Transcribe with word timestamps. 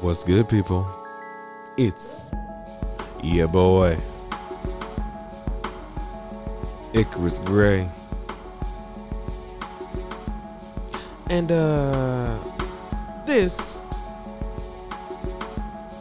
What's 0.00 0.24
good, 0.24 0.48
people? 0.48 0.88
It's 1.76 2.32
your 3.22 3.48
boy, 3.48 3.98
Icarus 6.94 7.38
Gray, 7.40 7.86
and 11.28 11.52
uh, 11.52 12.38
this 13.26 13.84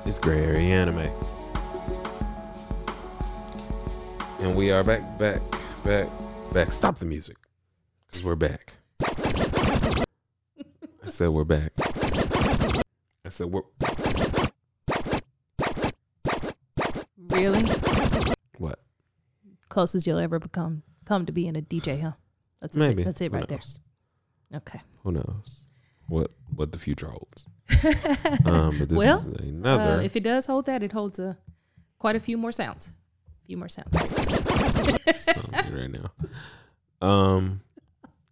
is 0.06 0.18
Gray 0.18 0.46
Area 0.46 0.62
Anime, 0.62 1.10
and 4.40 4.56
we 4.56 4.72
are 4.72 4.82
back, 4.82 5.18
back, 5.18 5.42
back, 5.84 6.08
back. 6.54 6.72
Stop 6.72 7.00
the 7.00 7.06
music, 7.06 7.36
cause 8.14 8.24
we're 8.24 8.38
back. 8.38 8.78
I 9.02 10.06
said 11.08 11.32
we're 11.32 11.44
back. 11.44 11.74
I 13.26 13.30
said 13.30 13.48
we're 13.48 13.64
Really? 17.18 17.64
what? 18.58 18.80
Closest 19.70 20.08
you'll 20.08 20.20
ever 20.20 20.40
become 20.40 20.84
come 21.06 21.26
to 21.26 21.32
being 21.32 21.56
a 21.56 21.62
DJ, 21.62 22.02
huh? 22.02 22.12
That's 22.62 22.76
that's 22.76 22.78
Maybe. 22.78 23.02
It. 23.02 23.06
That's 23.06 23.22
it 23.22 23.32
right 23.32 23.48
there. 23.48 23.60
Okay. 24.56 24.82
Who 25.04 25.12
knows 25.14 25.66
what 26.08 26.32
what 26.56 26.72
the 26.72 26.80
future 26.80 27.08
holds? 27.08 27.46
Um, 28.46 28.78
but 28.80 28.90
this 28.90 28.98
Well, 28.98 29.18
is 29.20 29.24
another. 29.42 30.00
Uh, 30.00 30.02
if 30.02 30.16
it 30.16 30.24
does 30.24 30.46
hold 30.48 30.66
that, 30.66 30.84
it 30.84 30.92
holds 30.92 31.20
a 31.20 31.38
quite 32.00 32.16
a 32.16 32.20
few 32.20 32.38
more 32.38 32.52
sounds. 32.52 32.92
A 33.44 33.46
few 33.46 33.58
more 33.58 33.70
sounds. 33.70 33.96
right 35.72 35.90
now. 35.90 36.12
Um, 37.02 37.62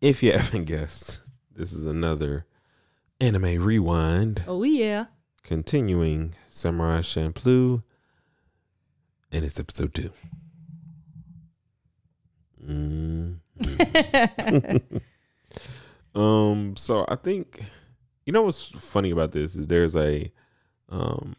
if 0.01 0.21
you 0.23 0.33
haven't 0.33 0.65
guessed, 0.65 1.21
this 1.55 1.71
is 1.71 1.85
another 1.85 2.45
anime 3.21 3.63
rewind, 3.63 4.43
Oh 4.47 4.63
yeah. 4.63 5.05
Continuing 5.47 6.35
Samurai 6.49 6.99
Champloo, 6.99 7.81
and 9.31 9.45
it's 9.45 9.59
episode 9.59 9.93
two. 9.93 10.11
Mm. 12.61 13.39
um, 16.15 16.75
so 16.75 17.05
I 17.07 17.15
think 17.15 17.61
you 18.25 18.33
know 18.33 18.41
what's 18.41 18.65
funny 18.65 19.09
about 19.09 19.31
this 19.31 19.55
is 19.55 19.67
there's 19.67 19.95
a 19.95 20.29
um 20.89 21.35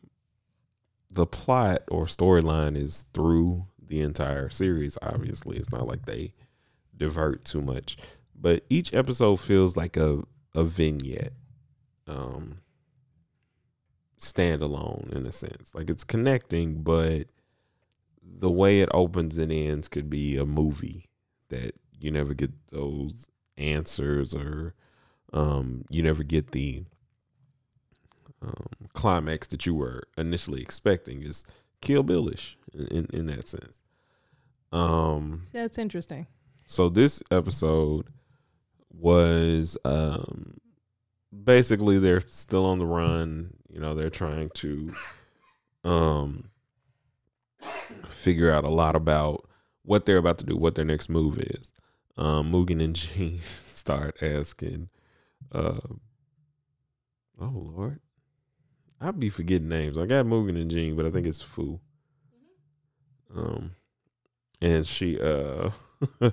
the 1.11 1.27
plot 1.27 1.83
or 1.89 2.05
storyline 2.05 2.77
is 2.79 3.05
through 3.13 3.67
the 3.87 4.01
entire 4.01 4.49
series. 4.49 4.97
Obviously, 5.03 5.59
it's 5.59 5.71
not 5.71 5.87
like 5.87 6.07
they 6.07 6.33
divert 6.97 7.45
too 7.45 7.61
much, 7.61 7.99
but 8.35 8.65
each 8.71 8.95
episode 8.95 9.37
feels 9.37 9.77
like 9.77 9.99
a 9.99 10.23
a 10.55 10.65
vignette, 10.65 11.35
um, 12.07 12.61
standalone 14.19 15.13
in 15.15 15.27
a 15.27 15.33
sense. 15.33 15.75
Like 15.75 15.91
it's 15.91 16.05
connecting, 16.05 16.83
but 16.83 17.27
the 18.23 18.51
way 18.51 18.81
it 18.81 18.89
opens 18.93 19.39
and 19.39 19.51
ends 19.51 19.89
could 19.89 20.11
be 20.11 20.37
a 20.37 20.45
movie 20.45 21.07
that 21.49 21.75
you 21.99 22.11
never 22.11 22.35
get 22.35 22.51
those 22.71 23.29
answers 23.57 24.35
or 24.35 24.75
um 25.33 25.85
you 25.91 26.01
never 26.01 26.23
get 26.23 26.53
the 26.53 26.85
um, 28.41 28.67
climax 28.93 29.49
that 29.49 29.67
you 29.67 29.75
were 29.75 30.05
initially 30.17 30.63
expecting 30.63 31.23
is 31.23 31.45
Kill 31.81 32.05
Billish 32.05 32.57
in, 32.73 33.07
in, 33.13 33.27
that 33.27 33.49
sense. 33.49 33.83
Um, 34.73 35.45
That's 35.53 35.79
interesting. 35.79 36.27
so 36.65 36.89
this 36.89 37.23
episode 37.31 38.07
was 38.91 39.77
um 39.85 40.59
basically 41.45 41.99
they're 41.99 42.23
still 42.27 42.65
on 42.65 42.79
the 42.79 42.87
run, 42.87 43.55
you 43.69 43.81
know, 43.81 43.95
they're 43.95 44.11
trying 44.11 44.51
to 44.55 44.95
um 45.85 46.51
figure 48.09 48.51
out 48.51 48.65
a 48.65 48.69
lot 48.69 48.97
about 48.97 49.49
what 49.83 50.07
they're 50.07 50.17
about 50.19 50.39
to 50.39 50.45
do, 50.45 50.57
what 50.57 50.75
their 50.75 50.85
next 50.85 51.09
move 51.09 51.39
is. 51.39 51.71
Um 52.17 52.51
Mugen 52.53 52.83
and 52.83 52.95
Jin 52.97 53.41
start 53.43 54.23
asking 54.23 54.89
uh 55.53 55.81
Oh 57.41 57.73
Lord. 57.77 58.01
I'll 59.01 59.13
be 59.13 59.31
forgetting 59.31 59.69
names. 59.69 59.97
I 59.97 60.07
got 60.07 60.27
Mugen 60.27 60.61
and 60.61 60.71
Jin, 60.71 60.97
but 60.97 61.07
I 61.07 61.11
think 61.11 61.27
it's 61.27 61.41
Fu. 61.41 61.81
Um 63.35 63.73
and 64.61 64.87
she 64.87 65.21
uh 65.21 65.71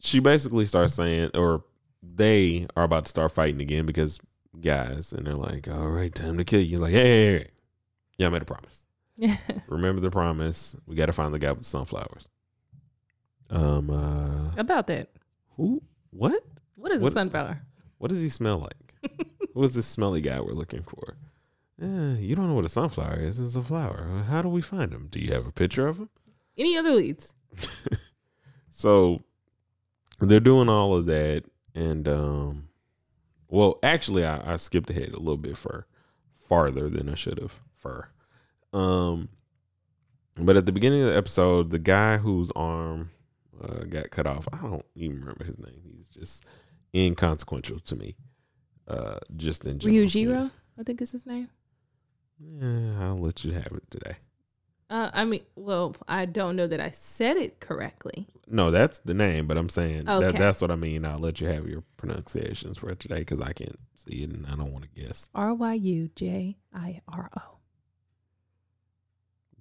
she 0.00 0.18
basically 0.18 0.66
starts 0.66 0.94
saying 0.94 1.30
or 1.34 1.64
they 2.02 2.66
are 2.76 2.84
about 2.84 3.04
to 3.04 3.10
start 3.10 3.32
fighting 3.32 3.60
again 3.60 3.86
because 3.86 4.18
guys 4.60 5.12
and 5.12 5.26
they're 5.26 5.34
like 5.34 5.68
all 5.68 5.90
right 5.90 6.14
time 6.14 6.36
to 6.38 6.44
kill 6.44 6.60
you. 6.60 6.70
He's 6.70 6.80
like 6.80 6.92
hey, 6.92 7.02
hey, 7.04 7.38
hey. 7.38 7.46
yeah 8.18 8.26
i 8.26 8.30
made 8.30 8.42
a 8.42 8.46
promise. 8.46 8.86
Remember 9.68 10.00
the 10.00 10.10
promise. 10.10 10.74
We 10.86 10.96
got 10.96 11.06
to 11.06 11.12
find 11.12 11.32
the 11.34 11.38
guy 11.38 11.50
with 11.50 11.60
the 11.60 11.64
sunflowers. 11.66 12.28
Um 13.50 13.90
uh 13.90 14.52
About 14.56 14.86
that. 14.88 15.10
who 15.56 15.82
what? 16.10 16.42
What 16.76 16.92
is 16.92 17.00
What- 17.00 17.12
a 17.12 17.14
sunflower? 17.14 17.62
what 17.98 18.08
does 18.08 18.20
he 18.20 18.28
smell 18.30 18.58
like? 18.58 19.26
Who's 19.54 19.72
this 19.72 19.86
smelly 19.86 20.20
guy 20.22 20.40
we're 20.40 20.52
looking 20.52 20.82
for? 20.84 21.16
Uh, 21.82 22.14
you 22.18 22.34
don't 22.36 22.46
know 22.48 22.54
what 22.54 22.64
a 22.64 22.68
sunflower 22.68 23.20
is. 23.20 23.40
It's 23.40 23.56
a 23.56 23.62
flower. 23.62 24.24
How 24.28 24.42
do 24.42 24.48
we 24.48 24.60
find 24.62 24.92
him? 24.92 25.08
Do 25.10 25.18
you 25.18 25.32
have 25.32 25.46
a 25.46 25.52
picture 25.52 25.86
of 25.88 25.98
him? 25.98 26.08
Any 26.56 26.76
other 26.76 26.90
leads? 26.92 27.34
so 28.70 29.22
they're 30.20 30.40
doing 30.40 30.68
all 30.68 30.96
of 30.96 31.06
that 31.06 31.44
and 31.74 32.06
um 32.08 32.68
well 33.50 33.78
actually 33.82 34.24
I, 34.24 34.54
I 34.54 34.56
skipped 34.56 34.90
ahead 34.90 35.10
a 35.10 35.18
little 35.18 35.36
bit 35.36 35.56
for 35.58 35.86
farther 36.34 36.88
than 36.88 37.08
I 37.08 37.14
should 37.14 37.38
have 37.38 37.52
for 37.76 38.08
um 38.72 39.28
but 40.36 40.56
at 40.56 40.64
the 40.66 40.72
beginning 40.72 41.02
of 41.02 41.08
the 41.10 41.16
episode 41.16 41.70
the 41.70 41.78
guy 41.78 42.16
whose 42.16 42.50
arm 42.56 43.10
uh, 43.62 43.84
got 43.84 44.10
cut 44.10 44.26
off 44.26 44.46
I 44.52 44.58
don't 44.58 44.86
even 44.94 45.20
remember 45.20 45.44
his 45.44 45.58
name 45.58 45.80
he's 45.84 46.08
just 46.08 46.44
inconsequential 46.94 47.80
to 47.80 47.96
me 47.96 48.16
uh 48.88 49.18
just 49.36 49.66
in 49.66 49.78
general. 49.78 50.04
Ryujiro, 50.06 50.50
I 50.78 50.82
think 50.82 51.02
is 51.02 51.12
his 51.12 51.26
name. 51.26 51.48
yeah 52.38 53.00
I'll 53.00 53.18
let 53.18 53.44
you 53.44 53.52
have 53.52 53.72
it 53.72 53.90
today 53.90 54.16
Uh, 54.90 55.08
I 55.14 55.24
mean, 55.24 55.42
well, 55.54 55.94
I 56.08 56.26
don't 56.26 56.56
know 56.56 56.66
that 56.66 56.80
I 56.80 56.90
said 56.90 57.36
it 57.36 57.60
correctly. 57.60 58.26
no 58.48 58.70
that's 58.72 58.98
the 58.98 59.14
name 59.14 59.46
but 59.46 59.56
I'm 59.56 59.68
saying 59.68 60.06
that, 60.06 60.36
that's 60.36 60.60
what 60.60 60.72
I 60.72 60.76
mean 60.76 61.04
I'll 61.04 61.20
let 61.20 61.40
you 61.40 61.46
have 61.46 61.68
your 61.68 61.84
pronunciations 61.96 62.76
for 62.78 62.92
today 62.96 63.20
because 63.20 63.40
I 63.40 63.52
can't 63.52 63.78
see 63.94 64.24
it 64.24 64.30
and 64.30 64.44
I 64.46 64.56
don't 64.56 64.72
want 64.72 64.84
to 64.92 65.00
guess 65.00 65.30
R 65.32 65.54
Y 65.54 65.74
U 65.74 66.10
J 66.16 66.56
I 66.74 67.00
R 67.06 67.30
O. 67.36 67.58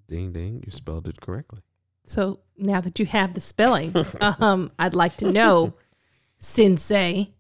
Ding 0.08 0.32
ding, 0.32 0.64
you 0.66 0.72
spelled 0.72 1.08
it 1.08 1.22
correctly. 1.22 1.62
So 2.04 2.40
now 2.58 2.82
that 2.82 3.00
you 3.00 3.06
have 3.06 3.36
the 3.36 3.42
spelling, 3.42 3.94
um, 4.20 4.72
I'd 4.80 4.96
like 4.96 5.18
to 5.18 5.32
know, 5.32 5.76
Sensei, 6.40 7.36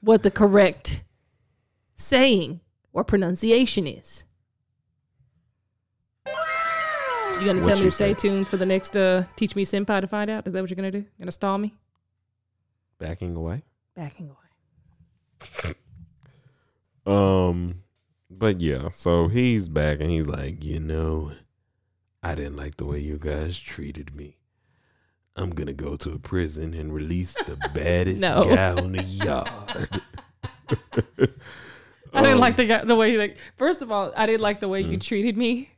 what 0.00 0.24
the 0.24 0.32
correct 0.32 1.04
saying 1.94 2.60
or 2.92 3.04
pronunciation 3.04 3.86
is. 3.86 4.24
You 7.40 7.44
gonna 7.46 7.62
tell 7.62 7.76
me 7.76 7.82
to 7.84 7.90
stay 7.90 8.10
said. 8.10 8.18
tuned 8.18 8.48
for 8.48 8.56
the 8.56 8.66
next 8.66 8.96
uh, 8.96 9.24
Teach 9.36 9.54
Me 9.54 9.64
Senpai 9.64 10.00
to 10.00 10.06
find 10.08 10.28
out? 10.28 10.46
Is 10.46 10.52
that 10.52 10.60
what 10.60 10.70
you're 10.70 10.76
gonna 10.76 10.90
do? 10.90 11.04
Gonna 11.18 11.30
stall 11.32 11.56
me? 11.58 11.74
Backing 12.98 13.36
away. 13.36 13.62
Backing 13.94 14.30
away. 14.30 15.74
Um, 17.06 17.84
but 18.28 18.60
yeah, 18.60 18.90
so 18.90 19.28
he's 19.28 19.66
back 19.70 20.00
and 20.02 20.10
he's 20.10 20.26
like, 20.26 20.62
you 20.62 20.78
know, 20.78 21.32
I 22.22 22.34
didn't 22.34 22.56
like 22.56 22.76
the 22.76 22.84
way 22.84 22.98
you 22.98 23.16
guys 23.18 23.58
treated 23.58 24.14
me. 24.14 24.36
I'm 25.34 25.48
gonna 25.50 25.72
go 25.72 25.96
to 25.96 26.12
a 26.12 26.18
prison 26.18 26.74
and 26.74 26.92
release 26.92 27.32
the 27.46 27.56
baddest 27.74 28.20
No. 28.20 28.44
guy 28.54 28.72
on 28.72 28.92
the 28.92 29.02
yard. 29.04 29.48
I 32.12 32.20
didn't 32.20 32.34
Um, 32.34 32.40
like 32.40 32.56
the 32.58 32.66
guy, 32.66 32.84
the 32.84 32.94
way 32.96 33.16
like 33.16 33.38
first 33.56 33.80
of 33.80 33.90
all, 33.90 34.12
I 34.14 34.26
didn't 34.26 34.42
like 34.42 34.60
the 34.60 34.68
way 34.68 34.82
you 34.82 34.98
treated 34.98 35.34
me. 35.38 35.70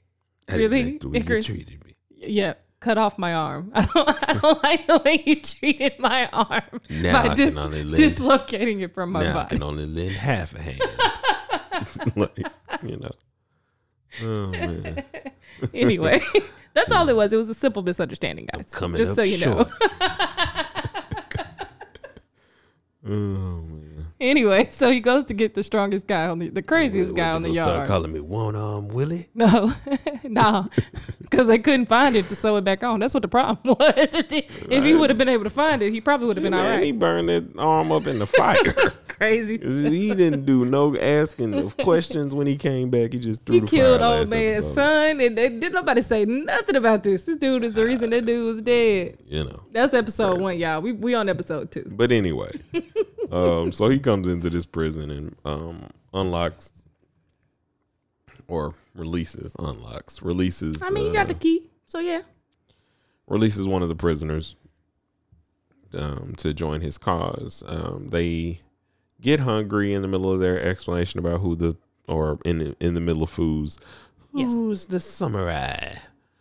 I 0.52 0.56
really, 0.56 0.84
like 0.84 1.00
the 1.00 1.08
way 1.08 1.18
you 1.18 1.24
Icarus? 1.24 1.46
treated 1.46 1.84
me. 1.84 1.94
Yeah, 2.10 2.54
cut 2.80 2.98
off 2.98 3.18
my 3.18 3.34
arm. 3.34 3.70
I 3.74 3.84
don't, 3.86 4.08
I 4.28 4.32
don't 4.34 4.62
like 4.62 4.86
the 4.86 4.98
way 5.04 5.22
you 5.26 5.36
treated 5.40 5.98
my 5.98 6.28
arm 6.32 6.80
Now 6.90 7.22
by 7.22 7.30
I 7.30 7.34
dis- 7.34 7.50
can 7.50 7.58
only 7.58 7.84
lend, 7.84 7.96
dislocating 7.96 8.80
it 8.80 8.94
from 8.94 9.12
my 9.12 9.22
now 9.22 9.38
I 9.40 9.44
can 9.44 9.62
only 9.62 9.86
lend 9.86 10.10
half 10.16 10.54
a 10.54 10.60
hand. 10.62 10.80
like, 12.16 12.38
you 12.82 12.96
know. 12.98 13.10
Oh 14.22 14.50
man. 14.50 15.04
anyway, 15.72 16.20
that's 16.74 16.92
all 16.92 17.08
it 17.08 17.14
was. 17.16 17.32
It 17.32 17.36
was 17.36 17.48
a 17.48 17.54
simple 17.54 17.82
misunderstanding, 17.82 18.48
guys. 18.52 18.70
Just 18.96 19.14
so 19.14 19.22
you 19.22 19.36
short. 19.36 19.68
know. 19.68 19.90
Oh 23.06 23.62
man. 23.62 23.99
Anyway, 24.20 24.68
so 24.70 24.90
he 24.90 25.00
goes 25.00 25.24
to 25.26 25.34
get 25.34 25.54
the 25.54 25.62
strongest 25.62 26.06
guy 26.06 26.26
on 26.26 26.38
the, 26.38 26.48
the 26.48 26.62
craziest 26.62 27.14
guy 27.14 27.30
on 27.30 27.42
the 27.42 27.48
gonna 27.48 27.64
Start 27.64 27.88
calling 27.88 28.12
me 28.12 28.20
one 28.20 28.56
arm 28.56 28.88
Willie. 28.88 29.28
No, 29.34 29.72
no, 30.24 30.68
because 31.20 31.46
they 31.46 31.58
couldn't 31.58 31.86
find 31.86 32.16
it 32.16 32.28
to 32.28 32.36
sew 32.36 32.56
it 32.56 32.64
back 32.64 32.82
on. 32.82 33.00
That's 33.00 33.14
what 33.14 33.22
the 33.22 33.28
problem 33.28 33.76
was. 33.78 33.92
if 33.96 34.84
he 34.84 34.94
would 34.94 35.10
have 35.10 35.18
been 35.18 35.28
able 35.28 35.44
to 35.44 35.50
find 35.50 35.82
it, 35.82 35.92
he 35.92 36.00
probably 36.00 36.26
would 36.26 36.36
have 36.36 36.44
been 36.44 36.54
all 36.54 36.62
Man, 36.62 36.76
right. 36.78 36.84
he 36.84 36.92
burned 36.92 37.28
that 37.28 37.48
arm 37.58 37.92
up 37.92 38.06
in 38.06 38.18
the 38.18 38.26
fire. 38.26 38.62
Crazy. 39.08 39.58
he 39.58 40.14
didn't 40.14 40.44
do 40.46 40.64
no 40.64 40.96
asking 40.96 41.54
of 41.54 41.76
questions 41.78 42.34
when 42.34 42.46
he 42.46 42.56
came 42.56 42.90
back. 42.90 43.12
He 43.12 43.18
just 43.18 43.44
threw 43.44 43.56
He 43.56 43.60
the 43.60 43.66
killed 43.66 44.00
old 44.00 44.30
man's 44.30 44.54
episode. 44.58 44.74
son, 44.74 45.20
and 45.20 45.36
they, 45.36 45.48
didn't 45.50 45.74
nobody 45.74 46.00
say 46.02 46.24
nothing 46.24 46.76
about 46.76 47.02
this. 47.02 47.24
This 47.24 47.36
dude 47.36 47.64
is 47.64 47.74
the 47.74 47.84
reason 47.84 48.10
that 48.10 48.24
dude 48.24 48.44
was 48.46 48.62
dead. 48.62 49.18
You 49.26 49.44
know. 49.44 49.64
That's 49.72 49.92
episode 49.94 50.40
one, 50.40 50.58
y'all. 50.58 50.80
We 50.80 50.92
we 50.92 51.14
on 51.14 51.28
episode 51.28 51.70
two. 51.70 51.86
But 51.90 52.12
anyway, 52.12 52.50
um, 53.32 53.72
so 53.72 53.88
he 53.88 53.98
comes 53.98 54.26
into 54.28 54.50
this 54.50 54.66
prison 54.66 55.10
and 55.10 55.36
um, 55.44 55.86
unlocks 56.12 56.84
or 58.48 58.74
releases, 58.94 59.54
unlocks, 59.58 60.22
releases. 60.22 60.82
I 60.82 60.90
mean, 60.90 61.06
you 61.06 61.12
got 61.12 61.28
the 61.28 61.34
key, 61.34 61.68
so 61.86 62.00
yeah. 62.00 62.22
releases 63.28 63.66
one 63.66 63.82
of 63.82 63.88
the 63.88 63.94
prisoners 63.94 64.56
um, 65.94 66.34
to 66.38 66.52
join 66.52 66.80
his 66.80 66.98
cause. 66.98 67.62
Um, 67.66 68.08
they 68.10 68.60
get 69.20 69.40
hungry 69.40 69.94
in 69.94 70.02
the 70.02 70.08
middle 70.08 70.32
of 70.32 70.40
their 70.40 70.60
explanation 70.60 71.20
about 71.20 71.40
who 71.40 71.54
the 71.54 71.76
or 72.08 72.38
in 72.44 72.58
the, 72.58 72.76
in 72.80 72.94
the 72.94 73.00
middle 73.00 73.22
of 73.22 73.30
foods. 73.30 73.78
Yes. 74.32 74.52
Who's 74.52 74.86
the 74.86 75.00
samurai? 75.00 75.94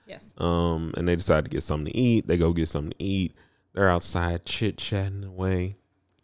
Yes. 0.07 0.33
Um, 0.37 0.93
and 0.97 1.07
they 1.07 1.15
decide 1.15 1.45
to 1.45 1.49
get 1.49 1.63
something 1.63 1.91
to 1.91 1.97
eat. 1.97 2.27
They 2.27 2.37
go 2.37 2.53
get 2.53 2.67
something 2.67 2.91
to 2.91 3.03
eat. 3.03 3.35
They're 3.73 3.89
outside 3.89 4.45
chit 4.45 4.77
chatting 4.77 5.23
away, 5.23 5.77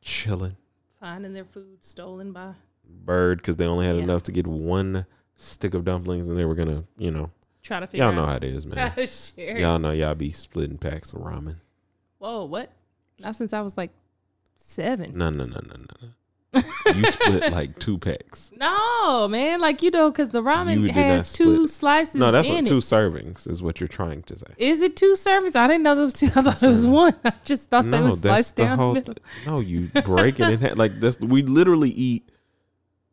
chilling. 0.06 0.56
Finding 1.00 1.34
their 1.34 1.44
food 1.46 1.80
stolen 1.84 2.32
by. 2.32 2.54
Bird 2.88 3.40
because 3.40 3.58
they 3.58 3.66
only 3.66 3.86
had 3.86 3.98
Yeah. 3.98 4.04
enough 4.04 4.24
to 4.24 4.32
get 4.32 4.48
one 4.48 5.06
stick 5.34 5.74
of 5.74 5.84
dumplings, 5.84 6.30
and 6.30 6.38
they 6.38 6.46
were 6.46 6.56
gonna, 6.56 6.86
you 6.98 7.12
know, 7.12 7.32
Try 7.64 7.80
to 7.80 7.88
figure 7.88 8.06
y'all 8.06 8.14
know 8.14 8.22
out 8.22 8.30
how 8.30 8.36
it 8.36 8.44
is, 8.44 8.66
man. 8.68 8.94
Oh, 8.98 9.02
to 9.02 9.08
share. 9.08 9.58
y'all 9.58 9.80
know 9.80 9.92
y'all 9.92 10.14
be 10.16 10.32
splitting 10.32 10.78
packs 10.78 11.12
of 11.14 11.20
ramen. 11.22 11.56
Whoa, 12.20 12.46
what? 12.46 12.72
Not 13.20 13.36
since 13.36 13.52
I 13.54 13.62
was 13.62 13.76
like 13.76 13.90
seven. 14.56 15.18
No, 15.18 15.30
no, 15.32 15.46
no, 15.46 15.60
no, 15.66 15.76
no. 15.76 16.10
You 16.56 17.06
split 17.06 17.52
like 17.52 17.78
two 17.80 17.98
packs. 17.98 18.52
No, 18.58 19.28
man. 19.28 19.60
Like 19.60 19.82
you 19.82 19.92
know, 19.92 20.10
because 20.12 20.30
the 20.30 20.42
ramen 20.42 20.90
has 20.92 21.34
two 21.34 21.68
slices. 21.68 22.16
No, 22.16 22.32
that's 22.32 22.48
what 22.50 22.60
it. 22.60 22.66
two 22.66 22.78
servings 22.78 23.50
is 23.50 23.62
what 23.62 23.80
you're 23.82 23.88
trying 23.88 24.24
to 24.24 24.38
say. 24.38 24.48
Is 24.58 24.82
it 24.82 24.96
two 24.96 25.14
servings? 25.14 25.56
I 25.56 25.68
didn't 25.68 25.84
know 25.84 25.96
there 25.96 26.04
was 26.06 26.14
two. 26.14 26.28
I 26.28 26.42
thought 26.42 26.64
it 26.64 26.68
was 26.68 26.88
one. 26.88 27.16
I 27.26 27.34
just 27.44 27.70
thought 27.70 27.86
No, 27.86 28.04
was 28.04 28.22
sliced 28.22 28.56
down 28.56 28.78
whole. 28.78 28.98
no, 29.46 29.60
you 29.60 29.90
break 30.06 30.40
it 30.40 30.50
in 30.50 30.60
half. 30.62 30.78
Like 30.78 31.00
that's 31.00 31.20
we 31.20 31.42
literally 31.44 31.90
eat. 31.90 32.30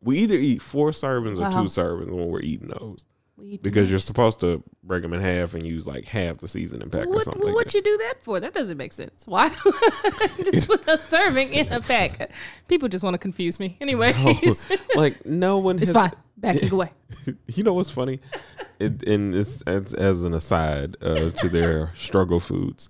We 0.01 0.19
either 0.19 0.35
eat 0.35 0.61
four 0.61 0.91
servings 0.91 1.37
or 1.37 1.41
Wow. 1.41 1.49
two 1.63 1.67
servings 1.69 2.09
when 2.11 2.27
we're 2.27 2.41
eating 2.41 2.67
those 2.69 3.05
because 3.61 3.89
you're 3.89 3.99
supposed 3.99 4.39
to 4.41 4.63
break 4.83 5.01
them 5.01 5.13
in 5.13 5.21
half 5.21 5.53
and 5.53 5.65
use 5.65 5.87
like 5.87 6.05
half 6.05 6.37
the 6.37 6.47
seasoning 6.47 6.89
pack 6.89 7.01
much. 7.01 7.07
or 7.07 7.11
what, 7.13 7.23
something. 7.23 7.41
what 7.41 7.55
like 7.55 7.65
that. 7.67 7.73
you 7.73 7.81
do 7.81 7.97
that 7.97 8.23
for? 8.23 8.39
That 8.39 8.53
doesn't 8.53 8.77
make 8.77 8.93
sense. 8.93 9.25
Why 9.25 9.49
just 10.43 10.67
put 10.67 10.87
a 10.87 10.97
serving 10.97 11.51
in 11.53 11.71
a 11.71 11.81
pack? 11.81 12.31
People 12.67 12.89
just 12.89 13.03
want 13.03 13.15
to 13.15 13.17
confuse 13.17 13.59
me. 13.59 13.77
Anyways, 13.81 14.71
like 14.95 15.25
no 15.25 15.57
one 15.57 15.77
it's 15.77 15.87
has. 15.87 15.91
fine. 15.91 16.11
Backing 16.37 16.71
away. 16.71 16.91
You 17.47 17.63
know 17.63 17.73
what's 17.73 17.89
funny? 17.89 18.19
It, 18.79 19.07
and 19.07 19.33
it's 19.33 19.61
as, 19.61 19.93
as 19.93 20.23
an 20.23 20.33
aside 20.33 20.97
uh, 21.01 21.29
to 21.29 21.47
their 21.47 21.93
struggle 21.95 22.39
foods. 22.41 22.89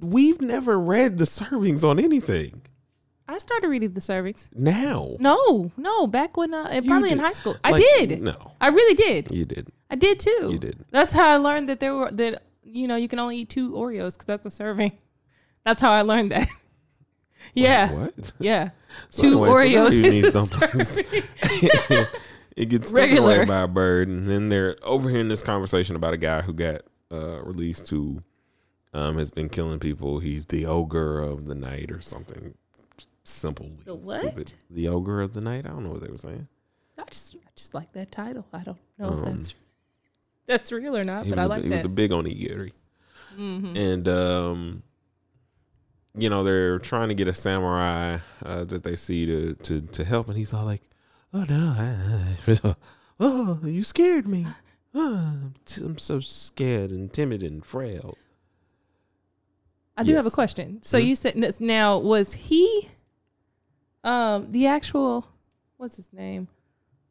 We've 0.00 0.40
never 0.40 0.78
read 0.78 1.18
the 1.18 1.24
servings 1.24 1.86
on 1.86 1.98
anything. 1.98 2.62
I 3.28 3.36
started 3.38 3.68
reading 3.68 3.92
the 3.92 4.00
servings. 4.00 4.48
Now, 4.54 5.16
No, 5.20 5.70
no, 5.76 6.06
back 6.06 6.36
when 6.38 6.54
uh, 6.54 6.70
You 6.72 6.82
probably 6.82 7.10
in 7.10 7.18
high 7.18 7.32
school. 7.34 7.56
I 7.62 7.72
Like, 7.72 7.82
did. 7.82 8.22
No, 8.22 8.52
I 8.60 8.68
really 8.68 8.94
did. 8.94 9.28
you 9.30 9.44
did. 9.44 9.68
I 9.90 9.96
did 9.96 10.18
too. 10.18 10.48
You 10.52 10.58
did. 10.58 10.84
That's 10.90 11.12
how 11.12 11.28
I 11.28 11.36
learned 11.36 11.68
that 11.68 11.78
there 11.80 11.94
were 11.94 12.10
that 12.12 12.42
you 12.64 12.86
know 12.88 12.96
you 12.96 13.06
can 13.08 13.18
only 13.18 13.38
eat 13.38 13.48
two 13.50 13.72
Oreos 13.72 14.12
because 14.14 14.24
that's 14.26 14.46
a 14.46 14.50
serving. 14.50 14.92
That's 15.64 15.82
how 15.82 15.90
I 15.90 16.00
learned 16.00 16.32
that. 16.32 16.48
yeah, 17.54 17.92
What? 17.92 18.32
yeah. 18.38 18.70
So 19.10 19.22
two 19.22 19.44
anyway, 19.44 19.72
so 19.72 19.90
Oreos 19.90 20.04
is 20.04 20.34
a 20.34 20.46
serving. 20.46 21.24
it 22.56 22.68
gets 22.70 22.90
taken 22.90 23.08
Regular. 23.10 23.36
away 23.38 23.44
by 23.44 23.60
a 23.62 23.68
bird, 23.68 24.08
and 24.08 24.26
then 24.26 24.48
they're 24.48 24.76
overhearing 24.82 25.28
this 25.28 25.42
conversation 25.42 25.94
about 25.94 26.14
a 26.14 26.16
guy 26.16 26.40
who 26.40 26.54
got 26.54 26.82
uh, 27.12 27.42
released 27.42 27.90
who 27.90 28.22
um, 28.94 29.18
has 29.18 29.30
been 29.30 29.50
killing 29.50 29.78
people. 29.78 30.20
He's 30.20 30.46
the 30.46 30.64
ogre 30.64 31.20
of 31.20 31.44
the 31.46 31.54
night 31.54 31.90
or 31.90 32.00
something 32.00 32.54
simple. 33.30 33.70
The 33.84 33.94
what? 33.94 34.20
Stupid. 34.20 34.52
The 34.70 34.88
ogre 34.88 35.20
of 35.20 35.32
the 35.32 35.40
night. 35.40 35.66
I 35.66 35.70
don't 35.70 35.84
know 35.84 35.90
what 35.90 36.00
they 36.02 36.10
were 36.10 36.18
saying. 36.18 36.48
I 36.98 37.04
just 37.04 37.34
I 37.36 37.48
just 37.54 37.74
like 37.74 37.92
that 37.92 38.10
title. 38.10 38.46
I 38.52 38.62
don't 38.64 38.78
know 38.98 39.12
if 39.14 39.18
Um, 39.18 39.24
that's 39.36 39.54
that's 40.46 40.72
real 40.72 40.96
or 40.96 41.04
not, 41.04 41.28
but 41.28 41.38
I 41.38 41.44
a, 41.44 41.48
like 41.48 41.62
he 41.62 41.68
was 41.68 41.84
a 41.84 41.88
big 41.88 42.12
on 42.12 42.24
Igiri. 42.24 42.72
Mhm. 43.36 43.76
and 43.76 44.08
um 44.08 44.82
you 46.16 46.28
know 46.28 46.42
they're 46.42 46.78
trying 46.80 47.08
to 47.08 47.14
get 47.14 47.28
a 47.28 47.32
samurai 47.32 48.18
uh, 48.44 48.64
that 48.64 48.82
they 48.82 48.96
see 48.96 49.26
to 49.26 49.54
to 49.54 49.80
to 49.82 50.04
help 50.04 50.26
and 50.28 50.36
he's 50.36 50.52
all 50.52 50.64
like 50.64 50.82
oh 51.34 51.44
no 51.44 51.74
I, 51.78 52.74
oh 53.20 53.60
you 53.62 53.84
scared 53.84 54.26
me 54.26 54.46
oh, 54.94 55.52
I'm 55.84 55.98
so 55.98 56.18
scared 56.20 56.90
and 56.90 57.12
timid 57.12 57.42
and 57.44 57.64
frail 57.64 58.16
I 59.96 60.02
do 60.04 60.14
have 60.14 60.26
a 60.26 60.30
question. 60.30 60.80
So 60.82 60.96
Mhm. 60.98 61.06
you 61.06 61.14
said 61.16 61.60
now 61.60 61.98
was 61.98 62.32
he 62.32 62.88
um 64.08 64.38
the 64.56 64.66
actual 64.66 65.12
what's 65.76 65.96
his 65.96 66.10
name? 66.12 66.48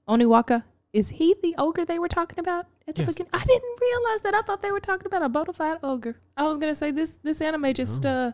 Oniwaka? 0.07 0.63
Is 0.93 1.09
he 1.09 1.35
the 1.41 1.53
ogre 1.57 1.85
they 1.85 1.99
were 1.99 2.07
talking 2.19 2.39
about 2.39 2.65
at 2.87 2.95
the 2.95 3.03
Yes. 3.03 3.09
beginning? 3.13 3.31
I 3.33 3.43
didn't 3.43 3.75
realize 3.87 4.21
that. 4.25 4.33
I 4.33 4.41
thought 4.41 4.61
they 4.61 4.71
were 4.71 4.79
talking 4.89 5.05
about 5.05 5.21
a 5.21 5.29
bona 5.29 5.53
fide 5.53 5.79
ogre. 5.83 6.15
I 6.35 6.43
was 6.47 6.57
gonna 6.57 6.75
say 6.83 6.91
this 6.91 7.11
this 7.27 7.39
anime 7.41 7.73
just 7.73 8.05
Oh. 8.05 8.09
uh 8.11 8.31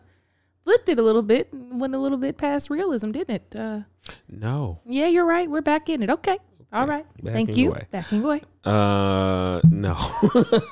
flipped 0.64 0.88
it 0.88 0.98
a 0.98 1.02
little 1.08 1.22
bit 1.34 1.52
and 1.52 1.78
went 1.80 1.94
a 1.94 1.98
little 1.98 2.16
bit 2.26 2.36
past 2.38 2.70
realism, 2.70 3.10
didn't 3.18 3.34
it? 3.38 3.56
Uh 3.56 3.80
no 4.28 4.80
yeah, 4.86 5.08
you're 5.14 5.26
right. 5.36 5.48
We're 5.50 5.60
back 5.74 5.88
in 5.88 6.02
it. 6.02 6.10
Okay. 6.18 6.38
All 6.72 6.86
right. 6.86 7.06
Thank 7.22 7.56
you. 7.56 7.70
away. 7.70 7.86
Backing 7.90 8.22
away. 8.24 8.40
uh 8.64 9.60
no 9.86 9.94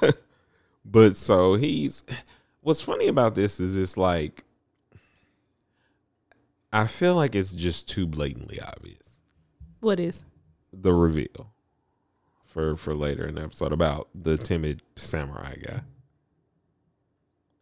but 0.84 1.16
so 1.16 1.54
he's 1.54 2.04
what's 2.60 2.80
funny 2.80 3.08
about 3.08 3.34
this 3.34 3.60
is 3.60 3.76
it's 3.76 3.96
like 3.96 4.44
I 6.72 6.86
feel 6.86 7.14
like 7.14 7.34
it's 7.34 7.52
just 7.52 7.88
too 7.88 8.06
blatantly 8.06 8.60
obvious 8.60 9.20
What 9.80 10.00
is? 10.00 10.24
the 10.72 10.92
reveal 10.94 11.52
for 12.46 12.76
for 12.76 12.94
later 12.94 13.26
in 13.26 13.34
the 13.34 13.42
episode 13.42 13.72
about 13.72 14.08
the 14.14 14.36
timid 14.38 14.82
samurai 14.96 15.54
guy. 15.56 15.80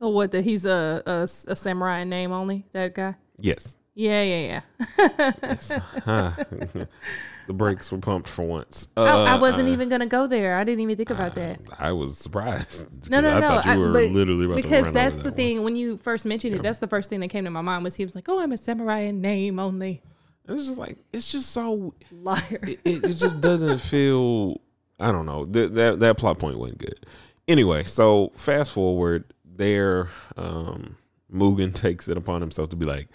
Oh, 0.01 0.09
what? 0.11 0.33
That 0.33 0.45
he's 0.45 0.65
a, 0.65 1.03
a 1.07 1.23
a 1.49 1.57
samurai 1.57 2.05
name 2.05 2.33
only. 2.33 2.67
That 2.73 2.95
guy. 2.95 3.17
Yes. 3.39 3.77
Yeah, 3.95 4.23
yeah, 4.23 4.63
yeah. 4.99 5.33
yes. 5.43 5.73
Huh. 6.05 6.33
the 7.47 7.53
brakes 7.53 7.91
were 7.91 7.99
pumped 7.99 8.29
for 8.29 8.45
once. 8.45 8.89
I, 8.97 9.03
I 9.03 9.33
Uh, 9.33 9.41
wasn't 9.41 9.69
uh, 9.69 9.73
even 9.73 9.89
gonna 9.89 10.07
go 10.07 10.27
there. 10.27 10.57
I 10.57 10.65
didn't 10.65 10.81
even 10.81 10.97
think 10.97 11.11
about 11.11 11.35
that. 11.35 11.61
I 11.79 11.93
was 11.93 12.17
surprised. 12.17 12.87
No, 13.11 13.21
no, 13.21 13.37
I 13.37 13.41
no. 13.41 13.49
thought 13.49 13.67
you 13.67 13.81
were 13.81 13.89
literally 13.91 14.45
about 14.47 14.57
to 14.57 14.63
because 14.63 14.93
that's 14.93 15.17
the 15.19 15.25
that 15.25 15.37
thing. 15.37 15.63
When 15.65 15.75
you 15.75 15.97
first 15.97 16.25
mentioned 16.25 16.55
it, 16.55 16.63
that's 16.63 16.79
the 16.79 16.87
first 16.87 17.11
thing 17.11 17.21
that 17.21 17.29
came 17.29 17.45
to 17.45 17.51
my 17.51 17.61
mind 17.61 17.83
was 17.83 17.97
he 17.97 18.05
was 18.05 18.15
like, 18.15 18.29
"Oh, 18.29 18.39
I'm 18.41 18.53
a 18.53 18.57
samurai 18.57 19.01
in 19.01 19.21
name 19.21 19.59
only." 19.59 20.01
One. 20.47 20.57
It's 20.57 20.67
just 20.67 20.79
like 20.79 20.97
it's 21.13 21.33
just 21.33 21.51
so 21.51 21.95
Liar. 22.13 22.41
it, 22.63 22.81
it, 22.85 23.05
it 23.05 23.15
just 23.15 23.41
doesn't 23.41 23.79
feel 23.93 24.61
I 25.01 25.11
don't 25.11 25.27
know. 25.27 25.45
Th- 25.45 25.71
that 25.73 25.99
that 26.01 26.17
plot 26.19 26.39
point 26.39 26.59
wasn't 26.59 26.79
good. 26.79 27.05
Anyway, 27.49 27.83
so 27.83 28.31
fast 28.37 28.71
forward 28.73 29.25
there 29.45 30.09
um 30.37 30.97
Mugen 31.33 31.75
takes 31.75 32.07
it 32.09 32.17
upon 32.17 32.41
himself 32.41 32.69
to 32.71 32.77
be 32.77 32.87
like, 32.87 33.09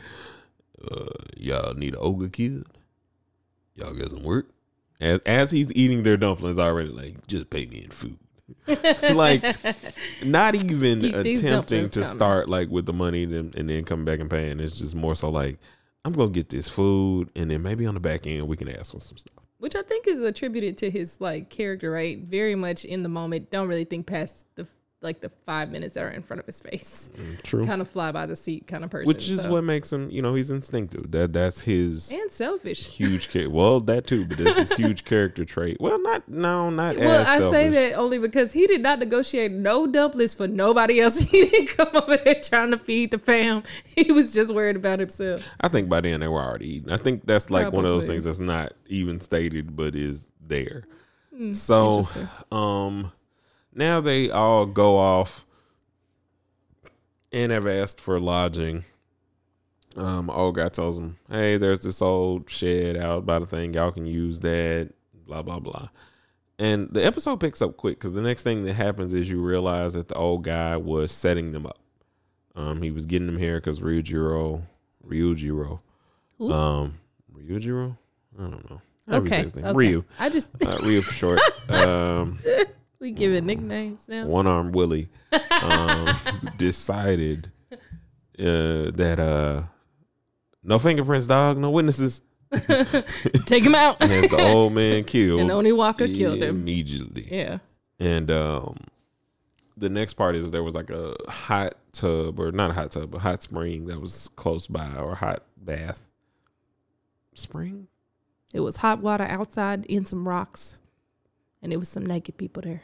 uh, 0.92 1.06
y'all 1.38 1.74
need 1.74 1.94
an 1.94 2.00
ogre 2.02 2.30
kid? 2.30 2.66
Y'all 3.76 3.94
got 3.94 4.12
some 4.12 4.24
work? 4.24 4.50
As 5.00 5.20
as 5.26 5.52
he's 5.52 5.72
eating 5.74 6.04
their 6.04 6.18
dumplings 6.18 6.60
already, 6.60 6.90
like, 6.90 7.28
just 7.28 7.50
pay 7.50 7.66
me 7.66 7.84
in 7.84 7.92
food. 7.92 8.18
like 9.14 9.44
not 10.24 10.54
even 10.56 11.00
Keep 11.00 11.16
attempting 11.16 11.90
to 11.90 12.02
coming. 12.02 12.16
start 12.16 12.48
like 12.48 12.70
with 12.70 12.86
the 12.86 12.94
money 12.94 13.24
and, 13.24 13.56
and 13.56 13.70
then 13.70 13.84
come 13.86 14.06
back 14.06 14.20
and 14.20 14.30
paying. 14.30 14.60
It's 14.60 14.78
just 14.78 14.94
more 14.94 15.16
so 15.16 15.30
like 15.30 15.58
I'm 16.04 16.14
gonna 16.14 16.30
get 16.30 16.50
this 16.50 16.68
food 16.68 17.30
and 17.36 17.50
then 17.50 17.64
maybe 17.64 17.88
on 17.88 17.96
the 17.96 18.00
back 18.00 18.28
end 18.28 18.48
we 18.48 18.56
can 18.56 18.70
ask 18.70 18.92
for 18.92 19.02
some 19.02 19.18
stuff. 19.18 19.44
Which 19.58 19.76
I 19.76 19.82
think 19.82 20.06
is 20.08 20.22
attributed 20.22 20.78
to 20.80 20.92
his 20.92 21.20
like 21.20 21.50
character, 21.50 21.90
right? 21.90 22.20
Very 22.20 22.54
much 22.54 22.86
in 22.86 23.02
the 23.02 23.10
moment. 23.10 23.50
Don't 23.50 23.68
really 23.68 23.86
think 23.86 24.06
past 24.06 24.46
the 24.56 24.68
like 25.06 25.22
the 25.22 25.30
five 25.46 25.72
minutes 25.72 25.94
that 25.94 26.04
are 26.04 26.10
in 26.10 26.22
front 26.22 26.42
of 26.42 26.46
his 26.46 26.60
face. 26.60 27.10
Mm, 27.16 27.42
True. 27.44 27.66
Kind 27.66 27.82
of 27.82 27.90
fly 27.90 28.12
by 28.12 28.26
the 28.26 28.36
seat 28.36 28.68
kind 28.68 28.84
of 28.84 28.90
person. 28.90 29.08
Which 29.08 29.30
is 29.30 29.44
so. 29.44 29.50
what 29.52 29.64
makes 29.64 29.94
him, 29.94 30.10
you 30.10 30.22
know, 30.22 30.36
he's 30.36 30.52
instinctive. 30.52 31.12
That 31.12 31.32
that's 31.32 31.62
his 31.62 32.12
and 32.12 32.30
selfish. 32.30 32.86
huge 32.88 33.30
character. 33.30 33.50
Well, 33.56 33.80
that 33.82 34.06
too, 34.08 34.26
but 34.26 34.38
it's 34.42 34.58
his 34.58 34.74
huge 34.74 35.06
character 35.12 35.46
trait. 35.46 35.78
Well, 35.80 36.02
not 36.02 36.28
no, 36.28 36.70
not 36.70 36.98
Well, 36.98 37.22
I 37.26 37.38
selfish. 37.40 37.52
say 37.52 37.70
that 37.70 37.94
only 37.94 38.18
because 38.20 38.52
he 38.52 38.68
did 38.68 38.82
not 38.82 39.00
negotiate 39.00 39.52
no 39.54 39.88
dumplings 39.88 40.34
for 40.34 40.48
nobody 40.48 41.00
else. 41.00 41.18
He 41.36 41.46
didn't 41.50 41.68
come 41.78 41.90
over 41.94 42.18
there 42.18 42.36
trying 42.42 42.72
to 42.72 42.78
feed 42.78 43.12
the 43.12 43.18
fam. 43.20 43.64
He 43.96 44.12
was 44.12 44.34
just 44.34 44.54
worried 44.54 44.76
about 44.76 45.00
himself. 45.00 45.48
I 45.62 45.68
think 45.70 45.88
by 45.88 46.02
then 46.02 46.20
they 46.20 46.28
were 46.28 46.42
already 46.42 46.76
eating. 46.76 46.92
I 46.92 46.98
think 46.98 47.26
that's 47.26 47.50
like 47.50 47.72
one 47.72 47.86
of 47.86 47.92
those 47.92 48.08
things 48.08 48.24
that's 48.26 48.40
not 48.40 48.74
even 48.88 49.22
stated, 49.22 49.76
but 49.76 49.96
is 49.96 50.32
there. 50.42 50.84
Hmm, 51.36 51.52
So, 51.54 52.02
um, 52.52 53.12
now 53.76 54.02
they 54.02 54.32
all 54.32 54.66
go 54.66 54.98
off 54.98 55.46
and 57.32 57.52
have 57.52 57.68
asked 57.68 58.02
for 58.02 58.20
lodging. 58.20 58.86
Um, 59.96 60.30
old 60.30 60.56
guy 60.56 60.70
tells 60.70 60.98
them, 60.98 61.18
"Hey, 61.30 61.58
there's 61.58 61.82
this 61.82 62.02
old 62.02 62.50
shed 62.50 62.98
out 62.98 63.26
by 63.26 63.40
the 63.40 63.46
thing. 63.46 63.74
Y'all 63.74 63.92
can 63.92 64.06
use 64.06 64.40
that." 64.42 64.92
Blah 65.28 65.42
blah 65.42 65.60
blah. 65.60 65.90
And 66.60 66.88
the 66.92 67.06
episode 67.06 67.40
picks 67.40 67.62
up 67.62 67.76
quick 67.78 67.98
because 68.00 68.14
the 68.14 68.22
next 68.22 68.44
thing 68.44 68.64
that 68.66 68.74
happens 68.74 69.14
is 69.14 69.30
you 69.30 69.42
realize 69.42 69.94
that 69.94 70.08
the 70.08 70.16
old 70.16 70.44
guy 70.44 70.78
was 70.78 71.12
setting 71.12 71.52
them 71.52 71.66
up. 71.66 71.80
Um, 72.56 72.82
he 72.82 72.92
was 72.92 73.06
getting 73.06 73.26
them 73.26 73.38
here 73.38 73.58
because 73.60 73.80
Ryujiro, 73.82 74.62
Ryujiro, 75.06 75.80
um, 76.40 77.00
Ryujiro, 77.34 77.98
I 78.40 78.42
don't 78.44 78.70
know. 78.70 78.82
Say 79.10 79.16
Okay. 79.18 79.46
okay. 79.46 79.74
Ryu, 79.74 80.06
I 80.20 80.30
just 80.30 80.52
uh, 80.66 80.80
Ryu 80.84 81.02
for 81.02 81.14
short. 81.14 81.40
Um, 81.70 82.38
we 83.06 83.12
give 83.12 83.34
it 83.34 83.44
nicknames 83.44 84.10
now. 84.10 84.26
one 84.26 84.48
arm 84.48 84.72
Willie 84.72 85.10
um, 85.62 86.10
decided 86.58 87.52
uh, 87.72 88.90
that 88.98 89.20
uh, 89.20 89.64
no 90.64 90.80
fingerprints, 90.80 91.28
dog, 91.28 91.60
no 91.60 91.70
witnesses. 91.70 92.22
Take 93.46 93.64
him 93.64 93.76
out. 93.76 93.98
And 94.02 94.24
the 94.24 94.42
old 94.42 94.74
man 94.74 95.04
killed 95.04 95.40
and 95.42 95.52
Oniwaka 95.52 96.16
killed 96.16 96.42
him. 96.42 96.62
immediately. 96.62 97.28
Yeah. 97.30 97.60
And 98.00 98.32
um, 98.32 98.78
the 99.78 99.90
next 99.90 100.14
part 100.14 100.36
is 100.36 100.50
there 100.50 100.64
was 100.64 100.74
like 100.74 100.90
a 100.90 101.16
hot 101.30 101.76
tub, 101.92 102.40
or 102.40 102.52
not 102.52 102.72
a 102.72 102.74
hot 102.74 102.90
tub, 102.90 103.14
a 103.14 103.20
hot 103.20 103.44
spring 103.44 103.86
that 103.86 104.02
was 104.02 104.30
close 104.36 104.66
by, 104.66 104.96
or 104.96 105.12
a 105.12 105.16
hot 105.16 105.44
bath 105.58 106.08
spring. 107.36 107.88
It 108.52 108.62
was 108.62 108.78
hot 108.78 109.00
water 109.00 109.26
outside 109.26 109.86
in 109.86 110.06
some 110.06 110.28
rocks, 110.28 110.80
and 111.62 111.72
it 111.72 111.78
was 111.78 111.88
some 111.88 112.04
naked 112.04 112.38
people 112.38 112.64
there. 112.64 112.82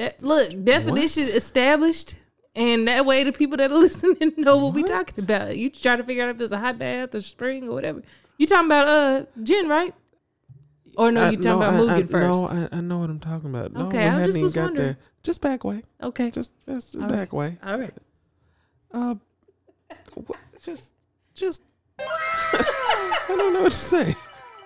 That 0.00 0.22
look 0.22 0.48
definition 0.64 1.24
What? 1.24 1.34
established, 1.34 2.14
and 2.54 2.88
that 2.88 3.04
way 3.04 3.22
the 3.22 3.32
people 3.32 3.58
that 3.58 3.70
are 3.70 3.74
listening 3.86 4.32
know 4.38 4.56
what, 4.56 4.72
we 4.74 4.80
What? 4.80 4.88
talking 4.90 5.22
about. 5.22 5.56
You 5.58 5.68
try 5.68 5.96
to 5.96 6.02
figure 6.02 6.24
out 6.24 6.30
if 6.30 6.40
it's 6.40 6.52
a 6.52 6.58
hot 6.58 6.78
bath 6.78 7.14
or 7.14 7.20
spring 7.20 7.68
or 7.68 7.72
whatever. 7.74 8.00
You 8.38 8.46
talking 8.46 8.66
about 8.66 8.88
uh 8.88 9.24
Jin, 9.42 9.68
right? 9.68 9.94
Or 10.96 11.12
no, 11.12 11.28
you 11.28 11.36
talking 11.36 11.62
about 11.62 11.74
Mugen 11.74 11.90
I, 11.90 12.02
first? 12.02 12.40
No, 12.42 12.48
I, 12.48 12.76
I 12.76 12.80
know 12.80 12.98
what 12.98 13.10
I'm 13.10 13.20
talking 13.20 13.50
about. 13.50 13.72
No, 13.74 13.86
Okay, 13.88 14.08
I 14.08 14.24
just 14.24 14.40
was 14.40 14.52
got 14.54 14.62
wondering. 14.64 14.88
there. 14.88 14.96
Just 15.22 15.40
back 15.42 15.64
way. 15.64 15.82
Okay, 16.02 16.30
Just, 16.30 16.50
just, 16.66 16.98
back 16.98 17.32
way. 17.34 17.58
all 17.62 17.78
right. 17.78 17.94
Uh, 18.92 19.14
just, 20.64 20.90
just. 21.34 21.62
I 22.00 23.24
don't 23.28 23.52
know 23.52 23.62
what 23.64 23.72
to 23.72 23.76
say. 23.78 24.14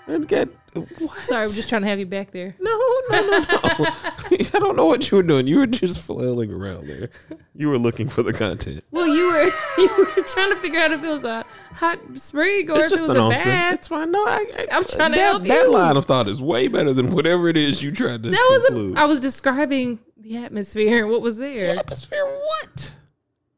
And 0.06 0.28
get 0.28 0.49
what? 0.75 1.11
Sorry, 1.12 1.46
we're 1.46 1.54
just 1.54 1.68
trying 1.70 1.80
to 1.82 1.88
have 1.88 1.99
you 1.99 2.04
back 2.04 2.30
there. 2.30 2.54
No, 2.61 2.70
no, 3.11 3.23
no, 3.23 3.38
no. 3.38 3.46
I 3.78 4.58
don't 4.58 4.76
know 4.76 4.84
what 4.84 5.11
you 5.11 5.16
were 5.16 5.23
doing. 5.23 5.46
You 5.46 5.61
were 5.61 5.66
just 5.66 5.99
flailing 5.99 6.52
around 6.52 6.88
there. 6.88 7.08
You 7.54 7.68
were 7.70 7.78
looking 7.78 8.08
for 8.08 8.23
the 8.23 8.34
content. 8.34 8.84
Well, 8.90 9.06
you 9.06 9.26
were 9.28 9.44
you 9.78 9.88
were 10.16 10.23
trying 10.25 10.50
to 10.50 10.56
figure 10.56 10.80
out 10.80 10.92
if 10.92 11.02
it 11.02 11.08
was 11.08 11.25
a 11.25 11.46
hot 11.73 11.99
spring 12.16 12.70
or 12.70 12.76
It's 12.76 12.87
if 12.87 12.90
just 12.90 13.04
it 13.04 13.08
was 13.08 13.11
an 13.11 13.16
a 13.16 13.28
bath. 13.30 13.75
It's 13.75 13.88
fine. 13.88 14.11
No, 14.11 14.25
I, 14.26 14.44
I, 14.58 14.66
I'm 14.73 14.84
trying 14.84 15.12
to 15.12 15.16
that, 15.18 15.25
help 15.25 15.42
That 15.44 15.64
you. 15.64 15.73
line 15.73 15.96
of 15.96 16.04
thought 16.04 16.28
is 16.28 16.42
way 16.42 16.68
better 16.68 16.92
than 16.92 17.12
whatever 17.14 17.49
it 17.49 17.56
is 17.56 17.82
you 17.82 17.90
tried 17.90 18.23
to 18.25 18.30
That 18.30 18.49
was 18.50 18.64
conclude. 18.66 18.96
a, 18.99 19.00
I 19.00 19.04
was 19.06 19.20
describing 19.20 20.00
the 20.18 20.37
atmosphere 20.37 21.04
and 21.04 21.11
what 21.12 21.23
was 21.23 21.38
there 21.38 21.78
atmosphere. 21.78 22.25
What? 22.26 22.94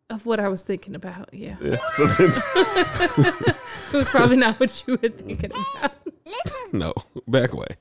of 0.09 0.25
what 0.25 0.39
I 0.39 0.47
was 0.49 0.63
thinking 0.63 0.95
about. 0.95 1.31
Yeah. 1.33 1.57
Yeah. 1.61 1.79
So 3.91 3.93
then- 3.93 3.95
It 3.95 3.97
was 3.99 4.11
probably 4.11 4.37
not 4.37 4.61
what 4.61 4.85
you 4.87 4.93
were 5.01 5.09
thinking 5.09 5.51
about. 5.53 5.93
no, 6.73 6.93
back 7.29 7.53
away. 7.53 7.69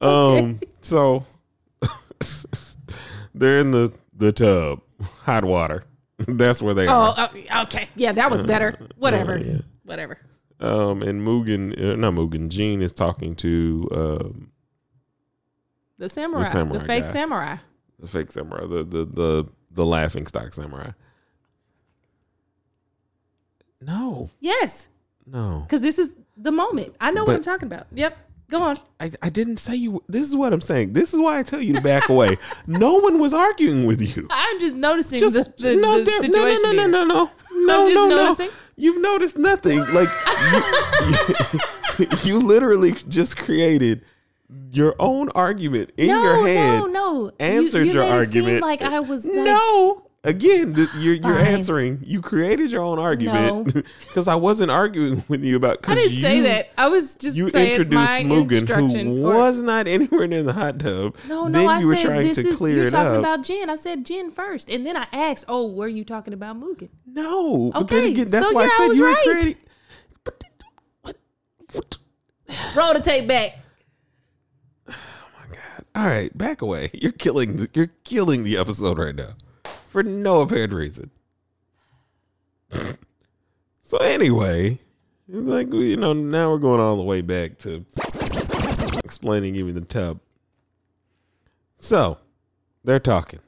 Um. 0.00 0.58
So 0.80 1.24
they're 3.34 3.60
in 3.60 3.70
the 3.70 3.92
the 4.16 4.32
tub, 4.32 4.80
hot 5.22 5.44
water. 5.44 5.84
That's 6.18 6.60
where 6.60 6.74
they 6.74 6.88
Oh, 6.88 7.14
are. 7.16 7.30
uh, 7.50 7.62
okay. 7.62 7.88
Yeah, 7.94 8.10
that 8.10 8.28
was 8.28 8.42
better. 8.42 8.76
Whatever. 8.96 9.38
yeah. 9.38 9.58
Whatever. 9.84 10.18
Um. 10.58 11.02
And 11.02 11.24
Mugen, 11.24 11.72
uh, 11.80 11.94
not 11.94 12.14
Mugen, 12.14 12.48
Jin 12.48 12.82
is 12.82 12.92
talking 12.92 13.36
to 13.36 13.88
um 13.92 14.50
The 15.98 16.08
samurai. 16.08 16.42
The, 16.42 16.50
samurai 16.50 16.78
the 16.80 16.84
fake 16.84 17.04
guy. 17.04 17.10
samurai. 17.10 17.56
the 18.00 18.08
fake 18.08 18.30
samurai, 18.30 18.66
the 18.66 18.82
the 18.82 19.04
the 19.04 19.48
the 19.70 19.86
laughing 19.86 20.26
stock 20.26 20.52
samurai. 20.52 20.90
No, 23.80 24.30
Yes. 24.40 24.88
No. 25.26 25.62
Because 25.66 25.80
this 25.80 25.98
is 25.98 26.12
the 26.36 26.50
moment. 26.52 26.94
I 27.00 27.10
know 27.10 27.24
what 27.24 27.36
I'm 27.36 27.42
talking 27.42 27.66
about. 27.66 27.86
Yep. 27.92 28.16
Go 28.50 28.62
on. 28.62 28.76
I, 29.00 29.10
I 29.22 29.30
didn't 29.30 29.56
say 29.56 29.74
you. 29.76 30.02
This 30.08 30.26
is 30.28 30.36
what 30.36 30.52
I'm 30.52 30.60
saying. 30.60 30.92
This 30.92 31.14
is 31.14 31.18
why 31.20 31.38
I 31.38 31.42
tell 31.42 31.60
you 31.62 31.72
to 31.74 31.80
back 31.80 32.10
away. 32.10 32.36
No 32.66 32.98
one 32.98 33.18
was 33.18 33.32
arguing 33.32 33.86
with 33.86 34.00
you. 34.02 34.26
I'm 34.30 34.60
just 34.60 34.74
noticing 34.74 35.20
Just 35.20 35.34
the, 35.34 35.68
the, 35.68 35.76
no, 35.76 35.98
the 35.98 36.04
there- 36.04 36.20
situation. 36.20 36.62
no, 36.62 36.72
no, 36.72 36.86
no, 36.86 37.04
no, 37.04 37.04
no, 37.04 37.14
no, 37.14 37.66
no, 37.66 37.84
just 37.84 37.94
no, 37.94 38.08
noticing. 38.08 38.46
no. 38.48 38.52
You've 38.76 39.00
noticed 39.02 39.38
nothing. 39.38 39.78
Like 39.78 40.08
you, 41.98 42.06
you, 42.24 42.38
literally 42.40 42.92
just 43.08 43.36
created 43.36 44.04
your 44.70 44.96
own 44.98 45.28
argument 45.30 45.92
in 45.96 46.08
no, 46.08 46.22
your 46.22 46.46
head. 46.46 46.80
no, 46.80 46.86
no. 46.86 47.24
no. 47.26 47.32
answered 47.38 47.86
you, 47.86 47.92
you 47.92 48.00
your 48.00 48.02
made 48.02 48.22
it 48.22 48.30
seem 48.30 48.44
argument. 48.44 48.62
like 48.62 48.82
I 48.82 49.00
was 49.00 49.24
like, 49.24 49.34
no. 49.34 50.10
Again, 50.24 50.74
th- 50.74 50.88
you're 50.98 51.14
you're 51.14 51.34
Fine. 51.34 51.46
answering. 51.46 52.00
You 52.04 52.22
created 52.22 52.70
your 52.70 52.82
own 52.82 53.00
argument 53.00 53.74
because 54.06 54.28
I 54.28 54.36
wasn't 54.36 54.70
arguing 54.70 55.24
with 55.28 55.42
you 55.42 55.56
about. 55.56 55.78
I 55.88 55.96
didn't 55.96 56.20
say 56.20 56.40
that. 56.42 56.70
I 56.78 56.86
was 56.88 57.16
just 57.16 57.34
You 57.36 57.50
saying 57.50 57.70
introduced 57.72 57.94
my 58.12 58.20
Mugen, 58.20 59.02
who 59.02 59.26
or- 59.28 59.34
was 59.36 59.58
not 59.60 59.88
anywhere 59.88 60.28
near 60.28 60.44
the 60.44 60.52
hot 60.52 60.78
tub. 60.78 61.16
no, 61.26 61.48
no. 61.48 61.58
then 61.58 61.68
I 61.68 61.80
you 61.80 61.88
were 61.88 61.96
said 61.96 62.06
trying 62.06 62.22
this 62.28 62.36
to 62.36 62.46
is 62.48 62.56
clear 62.56 62.76
you're 62.76 62.88
talking 62.88 63.14
up. 63.14 63.18
about 63.18 63.42
Jin. 63.42 63.68
I 63.68 63.74
said 63.74 64.06
Jin 64.06 64.30
first, 64.30 64.70
and 64.70 64.86
then 64.86 64.96
I 64.96 65.08
asked, 65.12 65.44
"Oh, 65.48 65.66
were 65.72 65.88
you 65.88 66.04
talking 66.04 66.32
about 66.34 66.56
Mugen?" 66.60 66.90
no, 67.04 67.72
but 67.72 67.88
then 67.88 68.04
again, 68.04 68.28
that's 68.30 68.46
so 68.46 68.54
why 68.54 68.62
yeah, 68.66 68.68
I 68.70 68.72
I 68.74 68.78
said 68.78 68.88
was 68.90 68.98
you 68.98 69.02
were 69.04 69.10
right. 69.10 69.24
creating. 69.24 69.56
What? 71.02 71.16
What? 71.72 71.96
Roll 72.76 72.94
the 72.94 73.00
tape 73.00 73.26
back. 73.26 73.58
Oh 74.88 74.94
my 75.40 75.56
god. 75.56 75.84
All 75.96 76.06
right, 76.06 76.38
back 76.38 76.62
away. 76.62 76.90
You're 76.94 77.10
killing. 77.10 77.56
The, 77.56 77.68
you're 77.74 77.90
killing 78.04 78.44
the 78.44 78.56
episode 78.56 78.98
right 79.00 79.16
now 79.16 79.30
for 79.92 80.02
no 80.02 80.40
apparent 80.40 80.72
reason. 80.72 81.10
so 83.82 83.98
anyway, 83.98 84.78
like 85.28 85.70
you 85.70 85.98
know, 85.98 86.14
now 86.14 86.50
we're 86.50 86.56
going 86.56 86.80
all 86.80 86.96
the 86.96 87.02
way 87.02 87.20
back 87.20 87.58
to 87.58 87.84
explaining 89.04 89.54
even 89.54 89.74
the 89.74 89.82
tub. 89.82 90.18
So 91.76 92.16
they're 92.82 93.00
talking, 93.00 93.40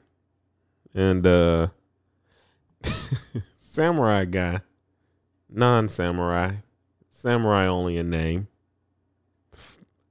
and 0.93 1.25
uh 1.25 1.67
samurai 3.57 4.25
guy, 4.25 4.61
non-samurai, 5.49 6.57
samurai 7.09 7.65
only 7.65 7.97
in 7.97 8.11
name, 8.11 8.49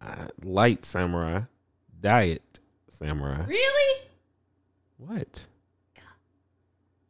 uh, 0.00 0.26
light 0.42 0.84
samurai, 0.84 1.42
diet 2.00 2.58
samurai. 2.88 3.44
Really? 3.46 4.08
What? 4.96 5.46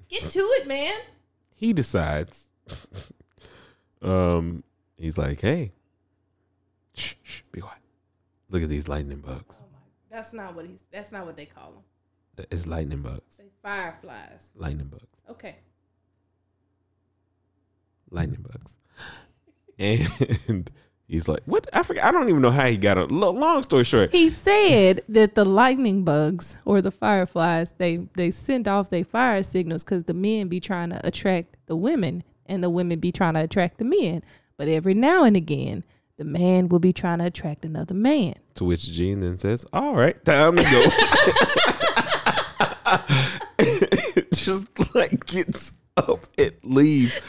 Get 0.09 0.31
to 0.31 0.41
it, 0.41 0.69
man. 0.69 0.95
He 1.55 1.73
decides. 1.73 2.49
um, 4.03 4.63
he's 4.97 5.17
like, 5.19 5.41
"Hey, 5.41 5.73
shh, 6.95 7.15
shh, 7.23 7.41
be 7.53 7.61
quiet. 7.61 7.79
Look 8.51 8.63
at 8.63 8.69
these 8.69 8.89
lightning 8.89 9.21
bugs. 9.21 9.57
Oh 9.59 9.65
my, 9.73 9.79
that's 10.11 10.33
not 10.33 10.55
what 10.55 10.67
he's. 10.67 10.85
That's 10.93 11.11
not 11.13 11.27
what 11.27 11.37
they 11.37 11.47
call 11.47 11.73
them. 12.37 12.47
It's 12.51 12.67
lightning 12.67 13.03
bugs. 13.03 13.23
Say 13.31 13.45
fireflies. 13.63 14.51
Lightning 14.57 14.89
bugs. 14.89 15.19
Okay. 15.31 15.57
lightning 18.11 18.43
bugs. 18.43 18.79
And 19.79 20.71
he's 21.07 21.29
like, 21.29 21.41
"What? 21.47 21.69
I 21.73 21.83
forget. 21.83 22.05
I 22.05 22.13
don't 22.13 22.29
even 22.29 22.43
know 22.43 22.51
how 22.51 22.67
he 22.67 22.77
got 22.77 22.99
it. 22.99 23.11
Long 23.11 23.63
story 23.63 23.85
short, 23.85 24.13
He 24.13 24.31
said 24.31 25.03
that 25.09 25.35
the 25.35 25.45
lightning 25.45 26.05
bugs 26.05 26.59
or 26.65 26.81
the 26.81 26.91
fireflies 26.91 27.73
they 27.79 27.97
they 28.15 28.31
send 28.31 28.69
off 28.69 28.91
their 28.91 29.05
fire 29.05 29.43
signals 29.43 29.85
because 29.85 30.05
the 30.05 30.15
men 30.15 30.49
be 30.49 30.61
trying 30.61 30.91
to 30.91 31.07
attract 31.07 31.57
the 31.67 31.77
women 31.77 32.23
and 32.47 32.63
the 32.63 32.71
women 32.71 32.99
be 33.01 33.13
trying 33.13 33.35
to 33.35 33.41
attract 33.41 33.79
the 33.79 33.85
men. 33.85 34.23
But 34.57 34.69
every 34.69 34.95
now 34.95 35.25
and 35.25 35.37
again, 35.37 35.85
the 36.17 36.25
man 36.25 36.69
will 36.69 36.79
be 36.79 36.93
trying 36.93 37.19
to 37.19 37.27
attract 37.27 37.65
another 37.65 37.95
man. 37.95 38.35
to 38.55 38.65
which 38.65 38.91
Jin 38.93 39.21
then 39.21 39.39
says, 39.39 39.67
"All 39.73 39.95
right, 39.95 40.23
time 40.25 40.57
to 40.57 40.63
go." 40.63 40.87
Just 44.35 44.95
like 44.95 45.25
gets 45.27 45.73
up 45.97 46.27
it 46.37 46.65
leaves, 46.65 47.21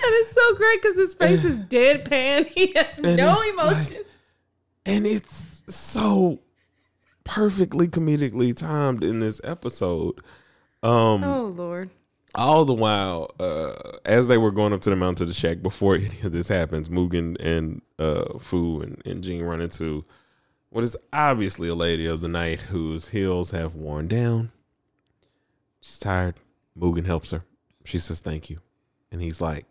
so 0.55 0.57
great 0.57 0.81
because 0.81 0.97
his 0.97 1.13
face 1.13 1.43
is 1.43 1.57
deadpan. 1.69 2.47
He 2.55 2.73
has 2.75 2.99
And 2.99 3.17
no 3.17 3.35
emotion. 3.53 3.93
like- 3.93 4.05
and 4.85 5.05
it's 5.07 5.63
so 5.67 6.39
perfectly 7.23 7.87
comedically 7.87 8.55
timed 8.55 9.03
in 9.03 9.19
this 9.19 9.41
episode. 9.43 10.19
Um, 10.83 11.23
oh 11.23 11.53
Lord. 11.55 11.89
all 12.35 12.65
the 12.65 12.73
while, 12.73 13.31
uh, 13.39 13.73
as 14.05 14.27
they 14.27 14.37
were 14.37 14.51
going 14.51 14.73
up 14.73 14.81
to 14.81 14.91
the 14.91 14.95
mountain 14.95 15.25
to 15.25 15.25
the 15.25 15.33
shack 15.33 15.63
before 15.63 15.95
any 15.95 16.21
of 16.21 16.31
this 16.31 16.47
happens, 16.47 16.87
Mugen 16.89 17.35
and 17.39 17.81
uh, 17.97 18.37
Fu 18.37 18.81
and, 18.81 19.01
and 19.05 19.23
Jin 19.23 19.41
run 19.43 19.59
into 19.61 20.05
what 20.69 20.83
is 20.83 20.95
obviously 21.11 21.67
a 21.67 21.73
lady 21.75 22.05
of 22.05 22.21
the 22.21 22.27
night 22.27 22.61
whose 22.61 23.07
heels 23.07 23.49
have 23.51 23.73
worn 23.73 24.07
down. 24.07 24.51
She's 25.81 25.97
tired. 25.97 26.35
Mugen 26.77 27.05
helps 27.05 27.31
her. 27.31 27.43
She 27.85 27.97
says 27.97 28.19
thank 28.19 28.49
you. 28.51 28.59
And 29.11 29.21
he's 29.21 29.39
like, 29.41 29.65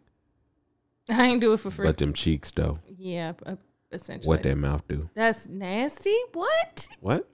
I 1.08 1.26
ain't 1.26 1.40
do 1.40 1.52
it 1.52 1.60
for 1.60 1.70
free. 1.70 1.86
but 1.86 1.98
them 1.98 2.12
cheeks 2.12 2.50
though. 2.52 2.78
yeah, 2.96 3.32
uh, 3.44 3.56
essentially. 3.92 4.28
What 4.28 4.42
that 4.42 4.56
mouth 4.56 4.86
do? 4.88 5.10
That's 5.14 5.48
nasty. 5.48 6.16
What? 6.32 6.88
What? 7.00 7.28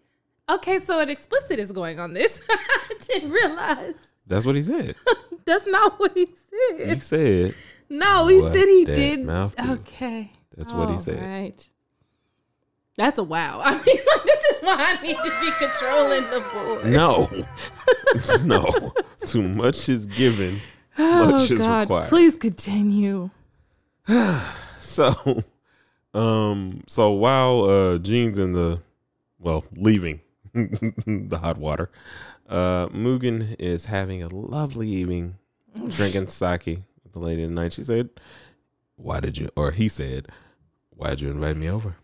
Okay, 0.48 0.78
so 0.78 0.98
an 0.98 1.08
explicit 1.08 1.58
is 1.60 1.70
going 1.70 2.00
on 2.00 2.12
this. 2.12 2.42
I 2.50 2.94
didn't 3.00 3.30
realize. 3.30 3.94
That's 4.26 4.44
what 4.44 4.56
he 4.56 4.62
said. 4.62 4.96
That's 5.44 5.66
not 5.66 5.98
what 6.00 6.12
he 6.14 6.26
said. 6.26 6.88
he 6.88 6.94
said. 6.96 7.54
No, 7.88 8.26
he 8.28 8.40
said 8.40 8.66
he 8.66 8.84
did. 8.84 9.24
mouth 9.24 9.54
do. 9.56 9.72
Okay. 9.72 10.32
That's 10.56 10.72
what 10.72 10.90
he 10.90 10.98
said. 10.98 11.22
Right. 11.22 11.68
That's 12.96 13.18
a 13.18 13.24
wow. 13.24 13.60
I 13.64 13.72
mean, 13.74 13.80
like, 13.84 14.24
this 14.24 14.44
is 14.50 14.62
why 14.62 14.76
I 14.78 15.02
need 15.02 15.16
to 15.16 15.32
be 15.40 15.50
controlling 15.58 16.24
the 16.30 16.44
board. 16.52 16.86
no. 16.86 17.28
no. 18.44 18.92
Too 19.26 19.42
much 19.42 19.88
is 19.88 20.06
given. 20.06 20.60
oh, 20.98 21.32
much 21.32 21.50
is 21.50 21.58
God. 21.58 21.80
required. 21.82 22.08
Please 22.08 22.36
continue. 22.36 23.30
So 24.80 25.44
um 26.14 26.82
so 26.86 27.10
while 27.10 27.62
uh 27.64 27.98
Jin's 27.98 28.38
in 28.38 28.52
the 28.52 28.80
well, 29.38 29.64
leaving 29.76 30.20
the 30.52 31.38
hot 31.40 31.58
water, 31.58 31.90
uh 32.48 32.88
Mugen 32.88 33.54
is 33.58 33.84
having 33.84 34.22
a 34.22 34.28
lovely 34.28 34.88
evening 34.88 35.36
drinking 35.88 36.26
sake 36.26 36.82
with 37.04 37.12
the 37.12 37.20
lady 37.20 37.44
of 37.44 37.50
the 37.50 37.54
night. 37.54 37.74
She 37.74 37.84
said, 37.84 38.10
Why 38.96 39.20
did 39.20 39.38
you 39.38 39.48
or 39.54 39.70
he 39.70 39.86
said, 39.86 40.26
Why'd 40.90 41.20
you 41.20 41.30
invite 41.30 41.56
me 41.56 41.68
over? 41.68 41.96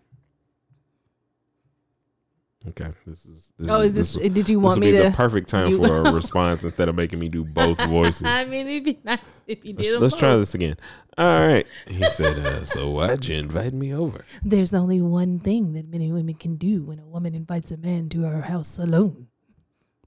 Okay, 2.68 2.90
this 3.06 3.26
is 3.26 3.52
this 3.58 3.68
Oh, 3.70 3.80
is 3.80 3.94
this? 3.94 4.14
this, 4.14 4.22
did 4.32 4.48
you 4.48 4.56
this 4.58 4.64
want 4.64 4.78
would 4.80 4.80
me 4.86 4.92
be 4.92 4.98
to? 4.98 5.04
the 5.04 5.10
perfect 5.12 5.48
time 5.48 5.68
you- 5.68 5.78
for 5.86 5.98
a 6.04 6.12
response 6.12 6.64
instead 6.64 6.88
of 6.88 6.94
making 6.96 7.18
me 7.18 7.28
do 7.28 7.44
both 7.44 7.78
voices. 7.88 8.24
I 8.24 8.44
mean, 8.44 8.66
it'd 8.68 8.84
be 8.84 8.98
nice 9.04 9.18
if 9.46 9.64
you 9.64 9.72
did. 9.72 9.92
Let's, 9.92 10.02
let's 10.02 10.16
try 10.16 10.34
this 10.36 10.54
again. 10.54 10.76
All 11.16 11.46
right. 11.46 11.66
He 11.86 12.02
said, 12.10 12.38
uh, 12.44 12.64
So 12.64 12.90
why'd 12.90 13.24
you 13.24 13.36
invite 13.36 13.72
me 13.72 13.94
over? 13.94 14.24
There's 14.42 14.74
only 14.74 15.00
one 15.00 15.38
thing 15.38 15.72
that 15.74 15.88
many 15.88 16.10
women 16.12 16.34
can 16.34 16.56
do 16.56 16.84
when 16.84 16.98
a 16.98 17.06
woman 17.06 17.34
invites 17.34 17.70
a 17.70 17.76
man 17.76 18.08
to 18.10 18.22
her 18.22 18.42
house 18.42 18.78
alone. 18.78 19.28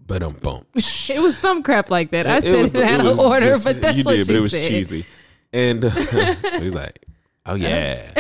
But 0.06 0.22
um, 0.24 0.34
bump. 0.42 0.68
It 0.76 1.22
was 1.22 1.38
some 1.38 1.64
crap 1.64 1.90
like 1.90 2.12
that. 2.12 2.26
I 2.28 2.40
said 2.42 2.66
it, 2.66 2.76
out 2.76 3.06
of 3.06 3.20
order, 3.20 3.48
just- 3.52 3.64
but 3.66 3.82
that's 3.82 3.98
you 3.98 4.04
what 4.04 4.16
did, 4.18 4.26
she 4.28 4.34
but 4.34 4.38
it 4.40 4.42
was 4.42 4.52
said. 4.52 4.68
cheesy. 4.70 5.06
And 5.54 5.86
uh, 5.86 5.90
so 5.92 6.62
he's 6.62 6.74
like, 6.74 7.06
"Oh 7.52 7.56
yeah." 7.56 8.12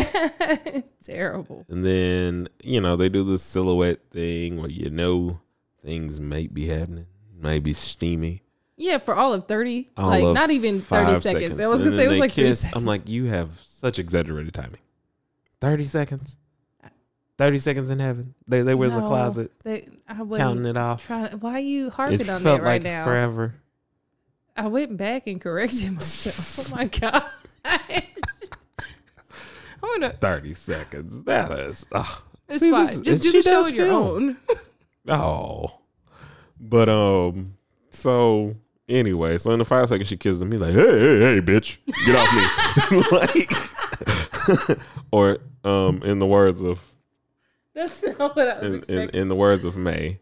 Terrible. 1.03 1.65
And 1.69 1.85
then 1.85 2.47
you 2.63 2.81
know 2.81 2.95
they 2.95 3.09
do 3.09 3.23
this 3.23 3.43
silhouette 3.43 3.99
thing 4.11 4.57
where 4.61 4.69
you 4.69 4.89
know 4.89 5.39
things 5.83 6.19
might 6.19 6.53
be 6.53 6.67
happening, 6.67 7.07
maybe 7.39 7.73
steamy. 7.73 8.43
Yeah, 8.77 8.97
for 8.97 9.13
all 9.15 9.33
of 9.33 9.45
thirty, 9.45 9.89
All 9.97 10.09
like 10.09 10.23
of 10.23 10.33
not 10.33 10.51
even 10.51 10.79
30 10.79 11.19
seconds. 11.21 11.59
I 11.59 11.67
was 11.67 11.81
going 11.81 11.91
to 11.91 11.97
say 11.97 12.05
it 12.05 12.09
was 12.09 12.19
like 12.19 12.31
kiss. 12.31 12.65
I'm 12.73 12.85
like, 12.85 13.09
you 13.09 13.25
have 13.25 13.59
such 13.59 13.99
exaggerated 13.99 14.53
timing. 14.53 14.79
Thirty 15.59 15.83
seconds. 15.85 16.37
Thirty 17.37 17.57
seconds 17.57 17.89
in 17.89 17.99
heaven. 17.99 18.35
They 18.47 18.61
they 18.61 18.75
were 18.75 18.85
in 18.85 18.93
the 18.95 19.01
closet 19.01 19.51
They, 19.63 19.87
I 20.07 20.15
counting 20.15 20.65
it 20.65 20.75
off. 20.77 21.05
trying. 21.05 21.31
Why 21.39 21.53
are 21.53 21.59
you 21.59 21.87
It 21.87 21.93
harping 21.93 22.29
on 22.29 22.41
felt 22.41 22.59
that 22.59 22.63
right 22.65 22.81
like 22.81 22.83
now? 22.83 23.03
forever. 23.05 23.55
I 24.57 24.67
went 24.67 24.97
back 24.97 25.27
and 25.27 25.39
corrected 25.39 25.91
myself. 25.95 26.73
oh 26.73 26.75
my 26.75 26.85
god. 26.87 27.23
I'm 29.83 29.99
gonna. 30.01 30.13
Thirty 30.13 30.53
seconds. 30.53 31.23
That 31.23 31.51
is. 31.51 31.85
It's 32.47 32.59
See, 32.61 32.71
fine. 32.71 32.85
this- 32.87 33.01
Just 33.01 33.21
do 33.23 33.31
the 33.31 33.41
show 33.41 33.63
on 33.63 33.73
your 33.75 33.85
film. 33.85 34.07
own. 34.07 34.37
Oh. 35.07 35.79
But 36.59 36.89
um 36.89 37.55
so 37.89 38.55
anyway, 38.87 39.37
so 39.39 39.51
in 39.53 39.59
the 39.59 39.65
five 39.65 39.87
seconds 39.89 40.09
she 40.09 40.17
kisses 40.17 40.41
him, 40.41 40.51
he's 40.51 40.61
like, 40.61 40.73
Hey, 40.73 40.81
hey, 40.99 41.19
hey, 41.19 41.41
bitch, 41.41 41.77
get 42.05 42.15
off 42.15 42.31
me. 42.91 43.03
like 44.67 44.79
or 45.11 45.37
um 45.63 46.03
in 46.03 46.19
the 46.19 46.25
words 46.27 46.61
of 46.61 46.83
That's 47.73 48.03
not 48.03 48.35
what 48.35 48.47
I 48.49 48.59
was 48.59 48.63
in, 48.63 48.71
in, 48.73 48.77
expecting. 48.79 49.21
in 49.21 49.29
the 49.29 49.35
words 49.35 49.63
of 49.65 49.75
May. 49.77 50.19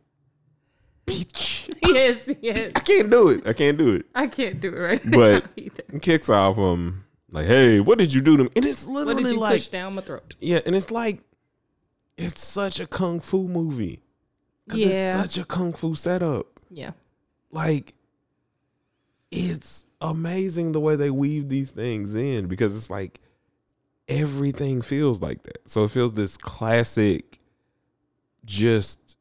Bitch. 1.06 1.70
yes, 1.86 2.30
yes. 2.42 2.72
I 2.76 2.80
can't 2.80 3.10
do 3.10 3.30
it. 3.30 3.48
I 3.48 3.54
can't 3.54 3.78
do 3.78 3.94
it. 3.94 4.06
I 4.14 4.28
can't 4.28 4.60
do 4.62 4.70
it 4.74 4.78
right 4.80 5.02
But- 5.04 5.44
now 5.46 5.50
either. 5.58 6.00
Kicks 6.02 6.30
off 6.30 6.58
um 6.58 7.04
like, 7.30 7.46
hey, 7.46 7.80
what 7.80 7.98
did 7.98 8.14
you 8.14 8.22
do 8.22 8.38
to 8.38 8.44
me? 8.46 8.50
And 8.56 8.66
it's 8.66 8.86
What 8.86 9.06
literally 9.08 9.24
did 9.24 9.34
you 9.34 9.40
like 9.40 9.54
push 9.56 9.68
down 9.68 9.96
my 9.96 10.02
throat? 10.02 10.36
Yeah, 10.40 10.62
and 10.66 10.76
it's 10.76 10.92
like 10.92 11.20
it's 12.18 12.44
such 12.44 12.80
a 12.80 12.88
kung 12.88 13.20
fu 13.20 13.48
movie. 13.48 14.02
Cause 14.70 14.80
Yeah. 14.80 15.22
it's 15.24 15.34
such 15.36 15.42
a 15.44 15.46
kung 15.46 15.74
fu 15.74 15.96
setup. 15.96 16.60
Yeah. 16.70 16.92
like 17.52 17.94
it's 19.32 19.86
amazing 20.02 20.72
the 20.74 20.80
way 20.80 20.96
they 20.96 21.10
weave 21.10 21.50
these 21.50 21.72
things 21.72 22.14
in 22.16 22.48
because 22.48 22.76
it's 22.78 22.90
like 22.90 23.20
everything 24.08 24.82
feels 24.82 25.22
like 25.22 25.44
that. 25.44 25.70
So 25.70 25.84
it 25.86 25.92
feels 25.92 26.14
this 26.14 26.38
classic 26.38 27.40
just 28.46 29.18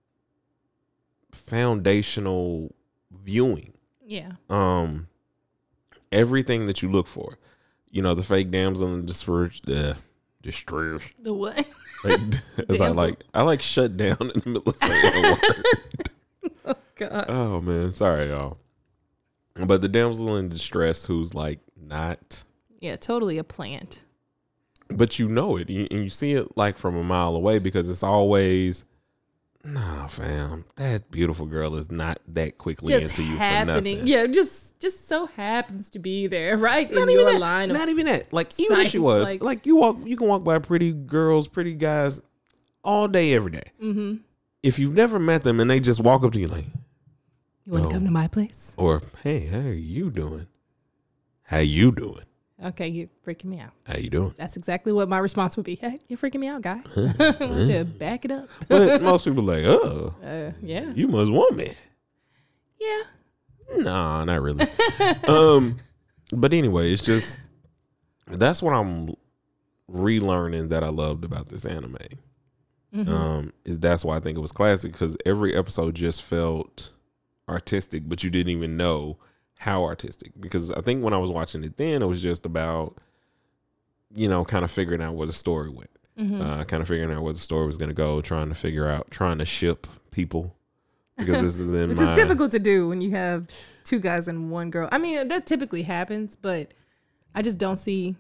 foundational 1.32 2.74
viewing. 3.10 3.72
Yeah. 4.04 4.32
Um 4.48 5.08
everything 6.12 6.66
that 6.66 6.82
you 6.82 6.90
look 6.90 7.06
for. 7.08 7.38
You 7.96 8.02
know, 8.02 8.14
the 8.14 8.22
fake 8.22 8.50
damsel 8.50 8.92
in 8.92 9.06
distress 9.06 9.62
uh, 9.66 9.94
distress. 10.42 11.00
The 11.18 11.32
what? 11.32 11.66
Like, 12.04 12.20
as 12.68 12.78
I 12.82 12.88
like 12.90 13.22
I 13.32 13.40
like 13.40 13.62
shut 13.62 13.96
down 13.96 14.18
in 14.20 14.28
the 14.40 14.42
middle 14.44 14.68
of 14.68 14.76
saying 14.76 15.24
a 15.24 15.30
word. 15.30 16.76
God. 16.96 17.24
Oh 17.30 17.60
man, 17.62 17.92
sorry 17.92 18.28
y'all. 18.28 18.58
But 19.54 19.80
the 19.80 19.88
damsel 19.88 20.36
in 20.36 20.50
distress 20.50 21.06
who's 21.06 21.32
like 21.34 21.60
not 21.74 22.44
Yeah, 22.80 22.96
totally 22.96 23.38
a 23.38 23.44
plant. 23.44 24.02
but 24.90 25.18
you 25.18 25.26
know 25.30 25.56
it 25.56 25.70
and 25.70 25.90
you 25.90 26.10
see 26.10 26.32
it 26.32 26.54
like 26.54 26.76
from 26.76 26.96
a 26.96 27.02
mile 27.02 27.34
away 27.34 27.58
because 27.58 27.88
it's 27.88 28.02
always 28.02 28.84
nah 29.66 30.06
fam 30.06 30.64
that 30.76 31.10
beautiful 31.10 31.46
girl 31.46 31.74
is 31.74 31.90
not 31.90 32.20
that 32.28 32.56
quickly 32.56 32.92
Just 32.94 33.08
into 33.10 33.22
you 33.24 33.36
happening. 33.36 33.66
for 33.66 33.88
nothing 34.00 34.06
Yeah, 34.06 34.26
just 34.26 34.78
just 34.80 35.08
so 35.08 35.26
happens 35.26 35.90
to 35.90 35.98
be 35.98 36.26
there, 36.28 36.56
right? 36.56 36.90
not 36.90 37.02
in 37.04 37.10
even 37.10 37.22
your 37.24 37.32
that, 37.32 37.40
line 37.40 37.68
not 37.70 37.88
even 37.88 38.06
that 38.06 38.32
like 38.32 38.52
even 38.60 38.80
if 38.80 38.90
she 38.90 38.98
was 38.98 39.24
like- 39.24 39.42
like, 39.42 39.66
you 39.66 39.76
walk 39.76 39.96
you 40.04 40.16
can 40.16 40.28
walk 40.28 40.44
by 40.44 40.58
pretty 40.58 40.92
girls 40.92 41.48
pretty 41.48 41.74
guys 41.74 42.20
all 42.84 43.08
day 43.08 43.32
every 43.34 43.50
day. 43.50 43.72
mm-hmm. 43.82 44.16
if 44.62 44.78
you've 44.78 44.94
never 44.94 45.18
met 45.18 45.42
them 45.42 45.58
and 45.60 45.68
they 45.70 45.80
just 45.80 46.00
walk 46.00 46.22
up 46.22 46.32
to 46.32 46.38
you 46.38 46.48
like 46.48 46.66
You 47.64 47.72
wanna 47.72 47.84
No. 47.84 47.90
come 47.90 48.04
to 48.04 48.10
my 48.12 48.28
place? 48.28 48.72
or 48.76 49.02
hey 49.24 49.46
how 49.46 49.58
are 49.58 49.72
you 49.72 50.10
doing 50.10 50.46
how 51.44 51.58
you 51.58 51.90
doing 51.92 52.24
Okay, 52.64 52.88
you're 52.88 53.08
freaking 53.26 53.46
me 53.46 53.60
out. 53.60 53.72
how 53.86 53.98
you 53.98 54.08
doing 54.08 54.34
That's 54.38 54.56
exactly 54.56 54.90
what 54.92 55.08
my 55.10 55.18
response 55.18 55.56
would 55.58 55.66
be. 55.66 55.74
Hey, 55.74 55.98
you're 56.08 56.16
freaking 56.18 56.40
me 56.40 56.46
out, 56.48 56.62
guy. 56.62 56.80
Don't 56.94 57.68
you 57.68 57.84
back 57.84 58.24
it 58.24 58.30
up? 58.30 58.48
but 58.68 59.02
most 59.02 59.24
people 59.26 59.42
like 59.44 59.64
oh 59.64 60.14
Uh, 60.24 60.52
yeah. 60.62 60.90
you 60.94 61.06
must 61.08 61.30
want 61.30 61.54
me 61.56 61.72
Yeah. 62.80 63.02
Nah, 63.78 64.24
not 64.24 64.40
really. 64.42 64.66
um, 65.28 65.76
but 66.32 66.54
anyway, 66.54 66.92
it's 66.92 67.04
just 67.04 67.38
that's 68.26 68.62
what 68.62 68.72
I'm 68.72 69.14
relearning 69.90 70.68
that 70.70 70.82
I 70.82 70.88
loved 70.88 71.24
about 71.24 71.48
this 71.48 71.64
anime. 71.64 71.96
Mhm. 72.94 73.08
Um, 73.08 73.52
is 73.64 73.78
that's 73.78 74.04
why 74.04 74.16
I 74.16 74.20
think 74.20 74.38
it 74.38 74.40
was 74.40 74.52
classic 74.52 74.92
because 74.92 75.16
every 75.26 75.54
episode 75.54 75.94
just 75.94 76.22
felt 76.22 76.90
artistic, 77.48 78.08
but 78.08 78.22
you 78.24 78.30
didn't 78.30 78.50
even 78.52 78.76
know 78.76 79.18
how 79.56 79.84
artistic. 79.84 80.32
Because 80.38 80.70
I 80.70 80.80
think 80.80 81.02
when 81.02 81.12
I 81.14 81.18
was 81.18 81.30
watching 81.30 81.64
it 81.64 81.76
then, 81.76 82.02
it 82.02 82.06
was 82.06 82.22
just 82.22 82.46
about 82.46 82.96
you 84.14 84.28
know 84.28 84.44
kind 84.44 84.64
of 84.64 84.70
figuring 84.70 85.02
out 85.02 85.14
where 85.14 85.26
the 85.26 85.32
story 85.32 85.68
went, 85.70 85.90
Mhm. 86.18 86.40
uh, 86.40 86.64
kind 86.64 86.80
of 86.82 86.88
figuring 86.88 87.10
out 87.16 87.22
where 87.22 87.32
the 87.32 87.40
story 87.40 87.66
was 87.66 87.76
going 87.76 87.88
to 87.88 87.94
go, 87.94 88.20
trying 88.20 88.48
to 88.48 88.54
figure 88.54 88.88
out, 88.88 89.10
trying 89.10 89.38
to 89.38 89.46
ship 89.46 89.86
people. 90.10 90.54
Because 91.18 91.40
this 91.40 91.58
is 91.60 91.70
in 91.74 91.88
Which 91.88 91.98
my 91.98 92.10
is 92.10 92.16
difficult 92.16 92.50
to 92.52 92.58
do 92.58 92.88
when 92.88 93.00
you 93.00 93.10
have 93.12 93.46
two 93.84 93.98
guys 94.00 94.28
and 94.28 94.50
one 94.50 94.70
girl. 94.70 94.88
I 94.92 94.98
mean, 94.98 95.28
that 95.28 95.46
typically 95.46 95.82
happens, 95.82 96.36
but 96.36 96.74
I 97.34 97.40
just 97.42 97.56
don't 97.58 97.76
see. 97.76 98.16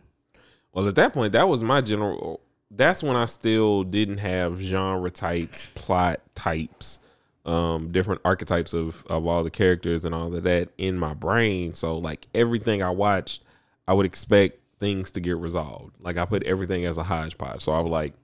Well, 0.72 0.88
at 0.88 0.94
that 0.94 1.12
point, 1.12 1.32
that 1.32 1.48
was 1.48 1.62
my 1.62 1.80
general. 1.82 2.40
That's 2.70 3.02
when 3.02 3.14
I 3.16 3.26
still 3.26 3.82
didn't 3.84 4.18
have 4.18 4.58
genre 4.60 5.10
types, 5.10 5.66
plot 5.74 6.20
types, 6.34 6.98
um, 7.46 7.92
different 7.92 8.20
archetypes 8.24 8.74
of 8.74 9.04
of 9.08 9.26
all 9.26 9.42
the 9.42 9.50
characters 9.50 10.04
and 10.04 10.14
all 10.14 10.34
of 10.34 10.42
that 10.42 10.70
in 10.76 10.98
my 10.98 11.14
brain. 11.14 11.72
So, 11.74 11.96
like 11.96 12.26
everything 12.34 12.82
I 12.82 12.90
watched, 12.90 13.42
I 13.88 13.94
would 13.94 14.06
expect 14.06 14.58
things 14.78 15.10
to 15.12 15.20
get 15.20 15.36
resolved. 15.38 15.94
Like 16.00 16.18
I 16.18 16.24
put 16.26 16.42
everything 16.42 16.84
as 16.84 16.98
a 16.98 17.02
hodgepodge. 17.02 17.62
So 17.62 17.72
I 17.72 17.80
would 17.80 17.92
like 17.92 18.14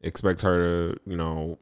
expect 0.00 0.40
her 0.42 0.92
to, 0.94 1.00
you 1.04 1.16
know, 1.16 1.58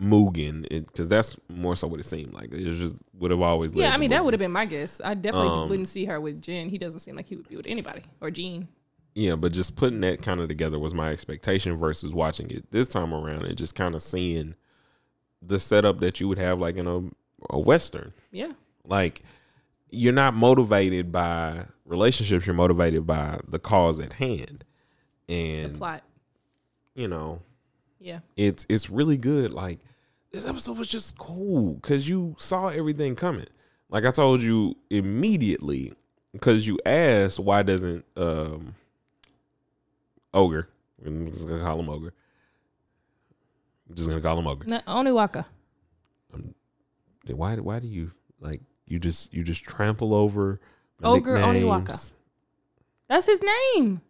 Mugen, 0.00 0.68
because 0.68 1.08
that's 1.08 1.36
more 1.48 1.76
so 1.76 1.86
what 1.86 2.00
it 2.00 2.04
seemed 2.04 2.32
like. 2.32 2.52
It 2.52 2.64
just 2.74 2.96
would 3.18 3.30
have 3.30 3.40
always. 3.40 3.72
Yeah, 3.72 3.94
I 3.94 3.96
mean, 3.96 4.10
that 4.10 4.24
would 4.24 4.34
have 4.34 4.38
been 4.38 4.52
my 4.52 4.64
guess. 4.64 5.00
I 5.04 5.14
definitely 5.14 5.48
Um, 5.50 5.68
wouldn't 5.68 5.88
see 5.88 6.04
her 6.06 6.20
with 6.20 6.42
Jin. 6.42 6.68
He 6.68 6.78
doesn't 6.78 7.00
seem 7.00 7.16
like 7.16 7.26
he 7.26 7.36
would 7.36 7.48
be 7.48 7.56
with 7.56 7.66
anybody 7.66 8.02
or 8.20 8.30
Jin. 8.30 8.68
Yeah, 9.14 9.36
but 9.36 9.52
just 9.52 9.76
putting 9.76 10.00
that 10.00 10.22
kind 10.22 10.40
of 10.40 10.48
together 10.48 10.78
was 10.78 10.94
my 10.94 11.10
expectation 11.10 11.76
versus 11.76 12.14
watching 12.14 12.50
it 12.50 12.70
this 12.72 12.88
time 12.88 13.12
around 13.12 13.44
and 13.44 13.56
just 13.56 13.74
kind 13.74 13.94
of 13.94 14.02
seeing 14.02 14.54
the 15.44 15.58
setup 15.60 16.00
that 16.00 16.20
you 16.20 16.28
would 16.28 16.38
have 16.38 16.58
like 16.60 16.76
in 16.76 16.86
a, 16.86 17.02
a 17.50 17.58
western. 17.58 18.12
Yeah. 18.30 18.52
Like 18.86 19.22
you're 19.90 20.12
not 20.12 20.34
motivated 20.34 21.10
by 21.12 21.66
relationships, 21.84 22.46
you're 22.46 22.54
motivated 22.54 23.06
by 23.06 23.40
the 23.48 23.58
cause 23.58 24.00
at 24.00 24.14
hand. 24.14 24.64
The 25.26 25.34
And 25.34 25.78
plot. 25.78 26.02
you 26.94 27.08
know, 27.08 27.40
Yeah. 28.00 28.20
it's 28.36 28.66
it's 28.68 28.88
really 28.90 29.16
good. 29.16 29.52
Like 29.52 29.80
this 30.30 30.46
episode 30.46 30.78
was 30.78 30.88
just 30.88 31.18
cool 31.18 31.74
because 31.74 32.08
you 32.08 32.34
saw 32.38 32.68
everything 32.68 33.14
coming. 33.16 33.46
Like 33.90 34.04
I 34.06 34.10
told 34.10 34.42
you 34.42 34.76
immediately, 34.88 35.92
because 36.32 36.66
you 36.66 36.78
asked 36.86 37.38
why 37.38 37.62
doesn't 37.62 38.04
um 38.16 38.74
ogre? 40.32 40.68
I'm 41.04 41.30
just 41.30 41.46
gonna 41.46 41.62
call 41.62 41.80
him 41.80 41.88
ogre. 41.88 42.12
I'm 43.92 43.96
just 43.96 44.08
gonna 44.08 44.22
call 44.22 44.38
him 44.38 44.46
ogre. 44.46 44.64
No, 44.68 44.80
Oniwaka. 44.88 45.44
Um, 46.32 46.54
why? 47.26 47.56
Why 47.56 47.78
do 47.78 47.86
you 47.86 48.12
like? 48.40 48.62
You 48.86 48.98
just 48.98 49.34
you 49.34 49.44
just 49.44 49.64
trample 49.64 50.14
over 50.14 50.60
my 50.98 51.10
Ogre 51.10 51.36
Oniwaka. 51.36 52.12
That's 53.08 53.26
his 53.26 53.42
name. 53.42 54.00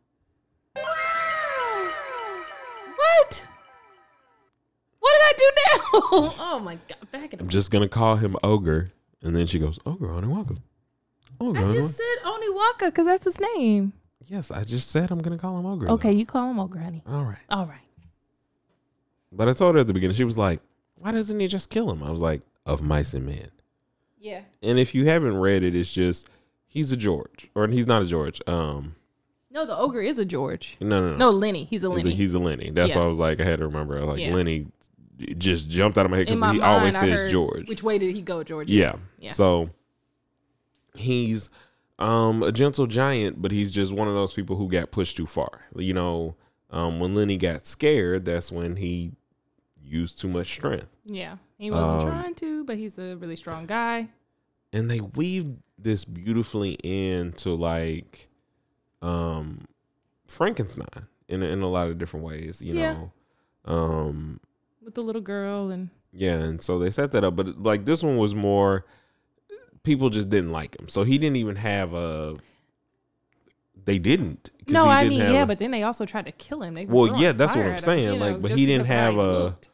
What? 2.97 3.47
What 5.01 5.13
did 5.13 5.23
I 5.23 5.33
do 5.37 5.51
now? 5.57 5.79
oh 6.53 6.61
my 6.63 6.79
god! 6.89 7.11
Back 7.11 7.35
in 7.35 7.41
I'm 7.41 7.49
just 7.49 7.73
gonna 7.73 7.89
call 7.89 8.15
him 8.17 8.37
ogre, 8.45 8.93
and 9.21 9.35
then 9.35 9.47
she 9.47 9.59
goes 9.59 9.81
ogre 9.85 10.07
Oniwaka. 10.07 10.59
Ogre. 11.41 11.59
I 11.59 11.63
Oniwaka. 11.65 11.73
just 11.73 11.97
said 11.97 12.25
Oniwaka 12.25 12.87
because 12.87 13.07
that's 13.07 13.25
his 13.25 13.41
name. 13.57 13.95
yes, 14.29 14.53
I 14.53 14.63
just 14.63 14.91
said 14.93 15.11
I'm 15.11 15.19
gonna 15.21 15.39
call 15.39 15.59
him 15.59 15.67
ogre. 15.67 15.89
Okay, 15.91 16.13
you 16.13 16.25
call 16.25 16.49
him 16.53 16.61
Ogre, 16.61 16.79
honey. 16.79 17.03
All 17.05 17.25
right. 17.25 17.39
All 17.51 17.67
right. 17.67 17.81
But 19.33 19.49
I 19.49 19.53
told 19.55 19.75
her 19.75 19.81
at 19.81 19.87
the 19.87 19.95
beginning, 19.95 20.15
she 20.17 20.25
was 20.25 20.37
like, 20.39 20.61
why 20.97 21.11
doesn't 21.11 21.41
he 21.41 21.47
just 21.49 21.71
kill 21.71 21.91
him? 21.91 22.03
I 22.03 22.11
was 22.11 22.21
like, 22.21 22.43
of 22.67 22.83
mice 22.83 23.15
and 23.15 23.27
men. 23.27 23.51
Yeah. 24.21 24.43
And 24.63 24.79
if 24.79 24.95
you 24.95 25.07
haven't 25.07 25.37
read 25.37 25.63
it, 25.65 25.75
it's 25.75 25.93
just 25.93 26.29
he's 26.69 26.93
a 26.93 26.97
George. 26.97 27.49
Or 27.55 27.67
he's 27.67 27.87
not 27.87 28.03
a 28.03 28.05
George. 28.07 28.41
Um 28.47 28.95
No, 29.51 29.67
the 29.67 29.77
ogre 29.77 30.01
is 30.01 30.19
a 30.19 30.25
George. 30.25 30.77
no 30.81 31.01
no 31.01 31.11
no. 31.13 31.17
No, 31.17 31.31
Lenny. 31.31 31.65
He's 31.65 31.83
a 31.83 31.89
he's, 31.89 31.95
a, 31.95 32.05
Lenny. 32.05 32.15
he's 32.15 32.35
a 32.35 32.39
Lenny. 32.39 32.71
That's 32.71 32.95
Yeah. 32.95 33.01
why 33.01 33.05
I 33.07 33.09
was 33.09 33.19
like, 33.19 33.41
I 33.41 33.45
had 33.45 33.59
to 33.59 33.67
remember. 33.67 34.01
Like 34.05 34.21
Yeah. 34.21 34.33
Lenny 34.35 34.67
just 35.39 35.69
jumped 35.71 35.99
out 35.99 36.05
of 36.05 36.11
my 36.11 36.19
head 36.19 36.27
because 36.27 36.41
he 36.43 36.59
mind, 36.59 36.63
always 36.63 36.95
I 36.95 37.01
says 37.01 37.19
heard, 37.21 37.31
George. 37.31 37.69
Which 37.69 37.83
way 37.83 37.99
did 37.99 38.15
he 38.15 38.23
go, 38.23 38.45
George? 38.45 38.71
yeah. 38.71 38.95
Yeah. 39.19 39.31
So 39.31 39.71
he's 40.95 41.51
um 41.99 42.43
a 42.43 42.53
gentle 42.53 42.87
giant, 42.87 43.41
but 43.41 43.51
he's 43.51 43.73
just 43.73 43.93
one 43.93 44.09
of 44.09 44.15
those 44.15 44.33
people 44.33 44.57
who 44.57 44.69
got 44.69 44.91
pushed 44.91 45.17
too 45.17 45.27
far. 45.27 45.63
You 45.77 45.95
know, 45.95 46.37
um 46.71 47.01
when 47.01 47.15
Lenny 47.15 47.37
got 47.37 47.67
scared, 47.67 48.25
that's 48.25 48.53
when 48.53 48.77
he 48.77 49.13
used 49.93 50.19
too 50.19 50.29
much 50.29 50.47
strength. 50.53 50.89
Yeah. 51.05 51.37
He 51.59 51.71
wasn't 51.71 52.03
Um, 52.03 52.09
trying 52.09 52.35
to, 52.37 52.65
but 52.65 52.77
he's 52.79 52.99
a 52.99 53.15
really 53.17 53.37
strong 53.37 53.67
guy. 53.67 54.09
and 54.75 54.91
they 54.91 55.01
weave 55.03 55.57
this 55.79 56.05
beautifully 56.07 56.73
into 56.83 57.55
like 57.55 58.29
um 59.03 59.67
Frankenstein 60.27 61.07
in 61.29 61.43
in 61.43 61.61
a 61.63 61.69
lot 61.69 61.89
of 61.89 61.99
different 61.99 62.25
ways, 62.25 62.63
you 62.63 62.75
Yeah. 62.75 62.93
know. 62.95 63.13
Um 63.65 64.41
With 64.83 64.95
the 64.95 65.03
little 65.03 65.21
girl 65.23 65.71
and 65.71 65.91
yeah, 66.13 66.35
and 66.39 66.63
so 66.63 66.79
they 66.79 66.91
set 66.91 67.13
that 67.13 67.23
up, 67.25 67.37
but 67.37 67.63
like 67.63 67.85
this 67.85 68.03
one 68.03 68.17
was 68.17 68.35
more 68.35 68.85
people 69.83 70.09
just 70.11 70.31
didn't 70.31 70.53
like 70.53 70.79
him. 70.79 70.89
So 70.89 71.05
he 71.05 71.19
didn't 71.19 71.37
even 71.37 71.57
have 71.57 71.93
a 71.93 72.37
they 73.85 73.99
didn't. 73.99 74.51
No, 74.69 74.85
he 74.85 74.91
I 74.91 75.03
didn't 75.05 75.19
mean, 75.19 75.33
yeah, 75.35 75.43
a- 75.43 75.47
but 75.47 75.59
then 75.59 75.71
they 75.73 75.83
also 75.83 76.07
tried 76.07 76.27
to 76.27 76.33
kill 76.33 76.63
him. 76.63 76.75
They 76.75 76.87
Well, 76.87 77.21
yeah, 77.21 77.33
that's 77.33 77.57
what 77.57 77.65
I'm 77.67 77.73
at 77.73 77.79
him, 77.81 77.85
saying, 77.85 78.21
like, 78.21 78.35
know, 78.37 78.41
but 78.43 78.51
he 78.53 78.65
didn't 78.65 78.83
because 78.87 78.91
of 78.91 78.97
how 78.97 79.05
have 79.05 79.15
a- 79.17 79.39
looked. 79.45 79.69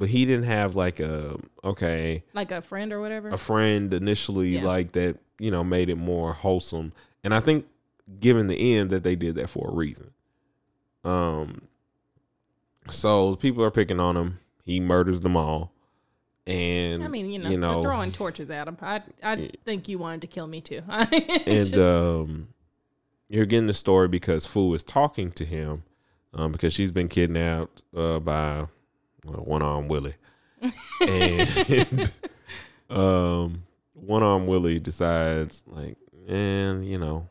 But 0.00 0.08
he 0.08 0.24
didn't 0.24 0.46
have 0.46 0.74
like 0.74 0.98
a 0.98 1.36
okay, 1.62 2.24
like 2.32 2.50
a 2.50 2.62
friend 2.62 2.90
or 2.90 3.00
whatever. 3.00 3.28
a 3.28 3.36
friend 3.36 3.92
initially 3.92 4.54
Yeah. 4.56 4.64
like 4.64 4.92
that, 4.92 5.18
you 5.38 5.50
know, 5.50 5.62
made 5.62 5.90
it 5.90 5.96
more 5.96 6.32
wholesome. 6.32 6.94
And 7.22 7.34
I 7.34 7.40
think 7.40 7.66
given 8.18 8.46
the 8.46 8.74
end 8.78 8.88
that 8.90 9.02
they 9.04 9.14
did 9.14 9.34
that 9.34 9.50
for 9.50 9.68
a 9.68 9.74
reason. 9.74 10.10
Um 11.04 11.60
so 12.88 13.34
people 13.36 13.62
are 13.62 13.70
picking 13.70 14.00
on 14.00 14.16
him. 14.16 14.38
He 14.64 14.80
murders 14.80 15.20
them 15.20 15.36
all. 15.36 15.70
And 16.46 17.04
I 17.04 17.08
mean, 17.08 17.30
you 17.30 17.38
know, 17.38 17.50
you 17.50 17.58
know 17.58 17.82
throwing 17.82 18.10
torches 18.10 18.50
at 18.50 18.68
him. 18.68 18.78
I, 18.80 19.02
I 19.22 19.50
think 19.66 19.86
you 19.86 19.98
wanted 19.98 20.22
to 20.22 20.26
kill 20.28 20.46
me 20.46 20.62
too. 20.62 20.80
and 20.88 21.10
just- 21.46 21.76
um 21.76 22.48
you're 23.28 23.44
getting 23.46 23.66
the 23.66 23.74
story 23.74 24.08
because 24.08 24.46
Fu 24.46 24.72
is 24.72 24.82
talking 24.82 25.30
to 25.32 25.44
him 25.44 25.82
um, 26.32 26.52
because 26.52 26.72
she's 26.72 26.90
been 26.90 27.08
kidnapped 27.08 27.82
uh, 27.94 28.18
by 28.18 28.66
one 29.24 29.62
arm 29.62 29.88
Willie, 29.88 30.14
and 31.00 32.12
um, 32.90 33.64
one 33.94 34.22
arm 34.22 34.46
Willie 34.46 34.80
decides 34.80 35.62
like, 35.66 35.96
and 36.28 36.84
you 36.86 36.98
know, 36.98 37.28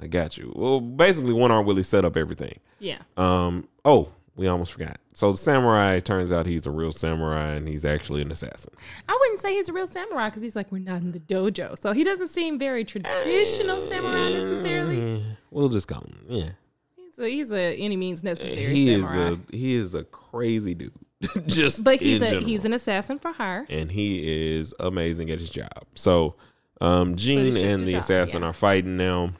I 0.00 0.06
got 0.06 0.36
you. 0.38 0.52
Well, 0.54 0.80
basically, 0.80 1.32
one 1.32 1.50
arm 1.50 1.66
Willie 1.66 1.82
set 1.82 2.04
up 2.04 2.16
everything. 2.16 2.58
yeah, 2.78 2.98
Um, 3.16 3.68
oh, 3.84 4.08
we 4.36 4.46
almost 4.46 4.72
forgot. 4.72 4.98
So 5.12 5.32
the 5.32 5.36
samurai 5.38 6.00
turns 6.00 6.32
out 6.32 6.46
he's 6.46 6.66
a 6.66 6.70
real 6.70 6.92
samurai 6.92 7.48
and 7.52 7.68
he's 7.68 7.84
actually 7.84 8.22
an 8.22 8.30
assassin. 8.30 8.72
I 9.06 9.12
wouldn't 9.20 9.40
say 9.40 9.52
he's 9.54 9.68
a 9.68 9.72
real 9.72 9.86
samurai 9.86 10.28
because 10.30 10.40
he's 10.42 10.56
like 10.56 10.72
we're 10.72 10.78
not 10.78 11.02
in 11.02 11.12
the 11.12 11.18
dojo, 11.20 11.78
so 11.78 11.92
he 11.92 12.04
doesn't 12.04 12.28
seem 12.28 12.58
very 12.58 12.84
traditional 12.84 13.80
samurai 13.80 14.30
necessarily. 14.32 15.20
Eh, 15.20 15.22
We'll 15.50 15.68
just 15.68 15.88
call 15.88 16.00
him. 16.02 16.18
Yeah. 16.28 16.48
He's 16.96 17.18
a, 17.18 17.28
he's 17.28 17.52
a 17.52 17.74
any 17.76 17.96
means 17.96 18.22
necessary 18.24 18.56
he 18.66 19.02
samurai. 19.02 19.28
is 19.32 19.38
a 19.52 19.56
he 19.56 19.74
is 19.74 19.94
a 19.94 20.04
crazy 20.04 20.74
dude. 20.74 20.92
Just 21.46 21.84
but 21.84 22.00
he's 22.00 22.20
a 22.22 22.26
general. 22.26 22.44
he's 22.44 22.64
an 22.64 22.72
assassin 22.72 23.18
for 23.18 23.32
hire. 23.32 23.66
and 23.68 23.90
he 23.92 24.56
is 24.56 24.74
amazing 24.80 25.30
at 25.30 25.38
his 25.38 25.50
job. 25.50 25.84
So 25.94 26.36
um 26.80 27.16
Jin 27.16 27.56
and 27.56 27.86
the 27.86 27.92
job, 27.92 28.00
assassin 28.00 28.42
yeah. 28.42 28.48
are 28.48 28.52
fighting 28.54 28.96
now. 28.96 29.32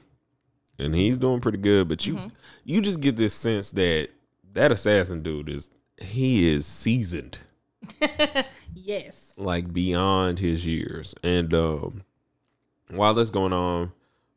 And 0.79 0.95
he's 0.95 1.19
doing 1.19 1.41
pretty 1.41 1.59
good, 1.59 1.89
but 1.89 2.07
you 2.07 2.15
Mhm. 2.17 2.33
you 2.65 2.81
just 2.83 3.01
get 3.01 3.17
this 3.17 3.33
sense 3.35 3.71
that 3.73 4.09
that 4.53 4.73
assassin 4.73 5.23
dude 5.23 5.49
is 5.49 5.71
he 5.97 6.51
is 6.53 6.67
seasoned 6.67 7.39
yes. 8.75 9.33
like 9.37 9.73
beyond 9.73 10.39
his 10.39 10.67
years. 10.67 11.15
And 11.23 11.53
um 11.55 12.03
while 12.91 13.15
that's 13.15 13.31
going 13.31 13.53
on, 13.53 13.93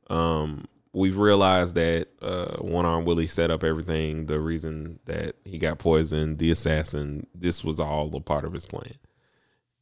um 0.10 0.66
we've 0.94 1.18
realized 1.18 1.76
that 1.76 2.08
uh 2.22 2.58
one 2.58 2.86
arm 2.86 3.04
Willie 3.06 3.28
set 3.28 3.52
up 3.52 3.64
everything, 3.64 4.28
the 4.28 4.40
reason 4.40 5.00
that 5.06 5.36
he 5.44 5.58
got 5.58 5.80
poisoned, 5.80 6.38
the 6.40 6.52
assassin, 6.52 7.26
this 7.34 7.64
was 7.64 7.80
all 7.80 8.16
a 8.16 8.20
part 8.22 8.46
of 8.46 8.54
his 8.54 8.66
plan. 8.66 8.94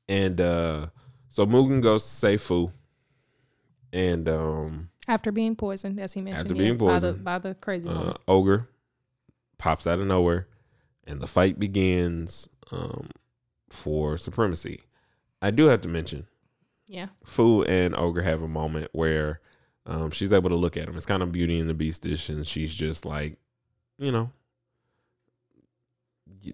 And 0.08 0.40
uh 0.42 0.88
so 1.30 1.46
Mugen 1.46 1.82
goes 1.82 2.04
to 2.04 2.10
save 2.10 2.42
Fu. 2.42 2.72
And 3.94 4.28
um 4.30 4.90
After 5.08 5.32
being 5.32 5.56
poisoned, 5.56 6.00
as 6.00 6.14
he 6.14 6.22
mentioned, 6.22 6.42
After 6.48 6.56
yeah, 6.56 6.70
being 6.70 6.78
by 6.78 6.86
the, 6.86 6.92
poisoned, 6.92 7.24
by 7.24 7.38
the 7.40 7.56
crazy 7.56 7.90
uh. 7.90 8.14
Ogre 8.28 8.68
pops 9.58 9.86
out 9.86 10.00
of 10.00 10.08
nowhere 10.08 10.48
and 11.06 11.20
the 11.22 11.28
fight 11.28 11.60
begins 11.60 12.48
um 12.72 13.10
for 13.70 14.18
supremacy. 14.18 14.82
I 15.42 15.52
do 15.52 15.66
have 15.66 15.82
to 15.82 15.88
mention 15.90 16.28
Yeah, 16.88 17.08
Fu 17.26 17.64
and 17.64 17.96
Ogre 17.96 18.22
have 18.22 18.42
a 18.42 18.48
moment 18.48 18.90
where 18.94 19.42
um, 19.86 20.12
she's 20.12 20.32
able 20.34 20.50
to 20.50 20.56
look 20.56 20.78
at 20.78 20.88
him. 20.88 20.96
It's 20.98 21.06
kind 21.06 21.24
of 21.24 21.32
Beauty 21.32 21.60
and 21.60 21.70
the 21.70 21.74
Beastish, 21.74 22.30
and 22.30 22.48
she's 22.48 22.74
just 22.76 23.06
like, 23.06 23.38
you 23.98 24.12
know, 24.12 24.32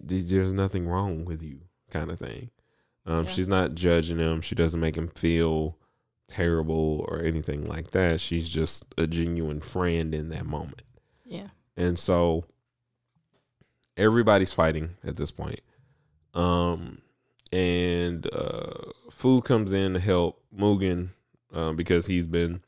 there's 0.01 0.53
nothing 0.53 0.87
wrong 0.87 1.25
with 1.25 1.41
you, 1.41 1.61
kind 1.91 2.11
of 2.11 2.19
thing. 2.19 2.49
Um, 3.05 3.25
Yeah. 3.25 3.31
She's 3.31 3.47
not 3.47 3.75
judging 3.75 4.17
him. 4.17 4.41
She 4.41 4.55
doesn't 4.55 4.79
make 4.79 4.95
him 4.97 5.07
feel 5.07 5.77
terrible 6.27 7.05
or 7.07 7.21
anything 7.21 7.65
like 7.65 7.91
that. 7.91 8.19
She's 8.19 8.49
just 8.49 8.83
a 8.97 9.07
genuine 9.07 9.61
friend 9.61 10.13
in 10.13 10.29
that 10.29 10.45
moment. 10.45 10.81
yeah. 11.25 11.47
And 11.77 11.99
so 11.99 12.45
everybody's 13.95 14.51
fighting 14.51 14.95
at 15.05 15.15
this 15.15 15.29
point. 15.31 15.59
Um 16.33 17.01
and 17.51 18.27
uh 18.33 18.91
Fu 19.11 19.41
comes 19.41 19.73
in 19.73 19.93
to 19.93 19.99
help 19.99 20.41
Mugen 20.55 21.09
um, 21.53 21.75
because 21.75 22.07
he's 22.07 22.27
been 22.27 22.61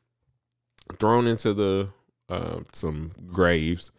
thrown 0.97 1.27
into 1.27 1.53
the 1.53 1.89
uh, 2.29 2.59
some 2.73 3.11
graves, 3.27 3.91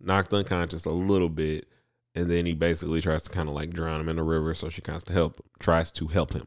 knocked 0.00 0.32
unconscious 0.34 0.84
a 0.84 0.90
little 0.90 1.28
bit, 1.28 1.66
and 2.14 2.30
then 2.30 2.46
he 2.46 2.54
basically 2.54 3.00
tries 3.00 3.22
to 3.24 3.30
kind 3.30 3.48
of 3.48 3.54
like 3.54 3.70
drown 3.70 4.00
him 4.00 4.08
in 4.08 4.16
the 4.16 4.22
river. 4.22 4.54
So 4.54 4.68
she 4.68 4.80
tries 4.82 5.04
to 5.04 5.12
help, 5.12 5.44
tries 5.58 5.90
to 5.92 6.06
help 6.08 6.32
him. 6.32 6.46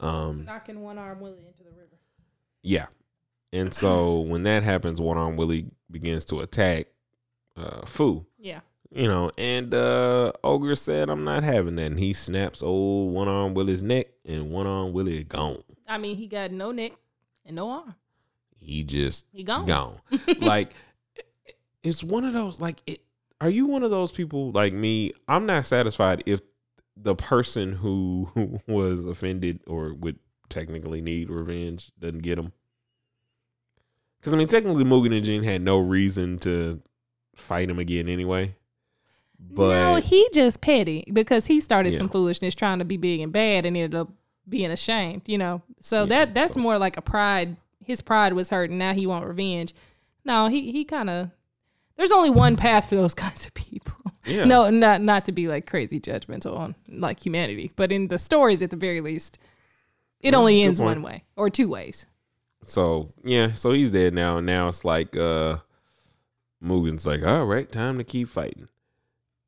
Um, 0.00 0.44
Knocking 0.44 0.80
one 0.80 0.98
arm 0.98 1.20
Willie 1.20 1.46
into 1.46 1.62
the 1.62 1.70
river. 1.70 1.98
yeah. 2.62 2.86
And 3.52 3.72
so 3.74 4.20
when 4.20 4.44
that 4.44 4.62
happens, 4.62 5.00
one 5.00 5.18
arm 5.18 5.36
Willie 5.36 5.66
begins 5.90 6.24
to 6.26 6.40
attack 6.40 6.86
uh, 7.56 7.84
Fu. 7.86 8.24
Yeah. 8.38 8.60
You 8.94 9.08
know, 9.08 9.30
and 9.38 9.72
uh 9.72 10.32
Ogre 10.44 10.74
said, 10.74 11.08
I'm 11.08 11.24
not 11.24 11.44
having 11.44 11.76
that. 11.76 11.86
And 11.86 11.98
he 11.98 12.12
snaps 12.12 12.62
old 12.62 13.14
one 13.14 13.26
arm 13.28 13.54
Willie's 13.54 13.82
neck 13.82 14.08
and 14.26 14.50
one 14.50 14.66
arm 14.66 14.92
Willie 14.92 15.24
gone. 15.24 15.62
I 15.88 15.96
mean, 15.98 16.16
he 16.16 16.26
got 16.26 16.50
no 16.52 16.72
neck 16.72 16.92
and 17.46 17.56
no 17.56 17.70
arm. 17.70 17.94
He 18.62 18.84
just 18.84 19.26
He 19.32 19.42
gone. 19.42 19.66
gone. 19.66 20.00
like 20.40 20.72
it's 21.82 22.02
one 22.02 22.24
of 22.24 22.32
those 22.32 22.60
like 22.60 22.80
it 22.86 23.00
are 23.40 23.50
you 23.50 23.66
one 23.66 23.82
of 23.82 23.90
those 23.90 24.12
people 24.12 24.52
like 24.52 24.72
me? 24.72 25.12
I'm 25.26 25.46
not 25.46 25.66
satisfied 25.66 26.22
if 26.26 26.40
the 26.96 27.16
person 27.16 27.72
who, 27.72 28.30
who 28.34 28.60
was 28.72 29.04
offended 29.04 29.60
or 29.66 29.94
would 29.94 30.18
technically 30.48 31.00
need 31.00 31.28
revenge 31.28 31.90
doesn't 31.98 32.20
get 32.20 32.36
them. 32.36 32.52
Because 34.20 34.34
I 34.34 34.36
mean, 34.38 34.46
technically, 34.46 34.84
Mugen 34.84 35.14
and 35.16 35.24
Jin 35.24 35.42
had 35.42 35.62
no 35.62 35.78
reason 35.80 36.38
to 36.40 36.80
fight 37.34 37.68
him 37.68 37.80
again 37.80 38.08
anyway. 38.08 38.54
But 39.40 39.70
no, 39.74 39.94
he 39.96 40.28
just 40.32 40.60
petty 40.60 41.04
because 41.12 41.46
he 41.46 41.58
started 41.58 41.92
Yeah. 41.94 41.98
some 41.98 42.08
foolishness 42.08 42.54
trying 42.54 42.78
to 42.78 42.84
be 42.84 42.96
big 42.96 43.18
and 43.20 43.32
bad 43.32 43.66
and 43.66 43.76
ended 43.76 43.96
up 43.96 44.08
being 44.48 44.70
ashamed, 44.70 45.22
you 45.26 45.38
know. 45.38 45.62
So 45.80 46.02
Yeah, 46.02 46.06
that 46.26 46.34
that's 46.34 46.54
so- 46.54 46.60
more 46.60 46.78
like 46.78 46.96
a 46.96 47.02
pride. 47.02 47.56
His 47.84 48.00
pride 48.00 48.32
was 48.32 48.50
hurt 48.50 48.70
and 48.70 48.78
now 48.78 48.94
he 48.94 49.06
want 49.06 49.26
revenge. 49.26 49.74
No, 50.24 50.48
he 50.48 50.72
he 50.72 50.84
kind 50.84 51.10
of 51.10 51.30
there's 51.96 52.12
only 52.12 52.30
one 52.30 52.56
path 52.56 52.88
for 52.88 52.94
those 52.96 53.14
kinds 53.24 53.46
of 53.46 53.54
people. 53.54 53.94
yeah, 54.24 54.44
No, 54.44 54.70
not 54.70 55.02
not 55.02 55.24
to 55.26 55.32
be 55.32 55.48
like 55.48 55.66
crazy 55.66 56.00
judgmental 56.00 56.56
on 56.56 56.74
like 56.88 57.24
humanity, 57.24 57.72
but 57.76 57.92
in 57.92 58.08
the 58.08 58.18
stories 58.18 58.62
at 58.62 58.70
the 58.70 58.76
very 58.76 59.00
least, 59.00 59.38
it 60.20 60.34
only 60.34 60.62
ends 60.62 60.78
point. 60.80 61.00
one 61.00 61.02
way 61.02 61.24
or 61.36 61.50
two 61.50 61.68
ways. 61.68 62.06
So 62.62 63.12
yeah, 63.24 63.52
so 63.52 63.72
he's 63.72 63.90
dead 63.90 64.14
now. 64.14 64.36
And 64.38 64.46
now 64.46 64.68
it's 64.68 64.84
like 64.84 65.16
uh 65.16 65.58
Mugen's 66.60 67.06
like, 67.06 67.24
all 67.24 67.44
right, 67.46 67.70
time 67.70 67.98
to 67.98 68.04
keep 68.04 68.28
fighting. 68.28 68.68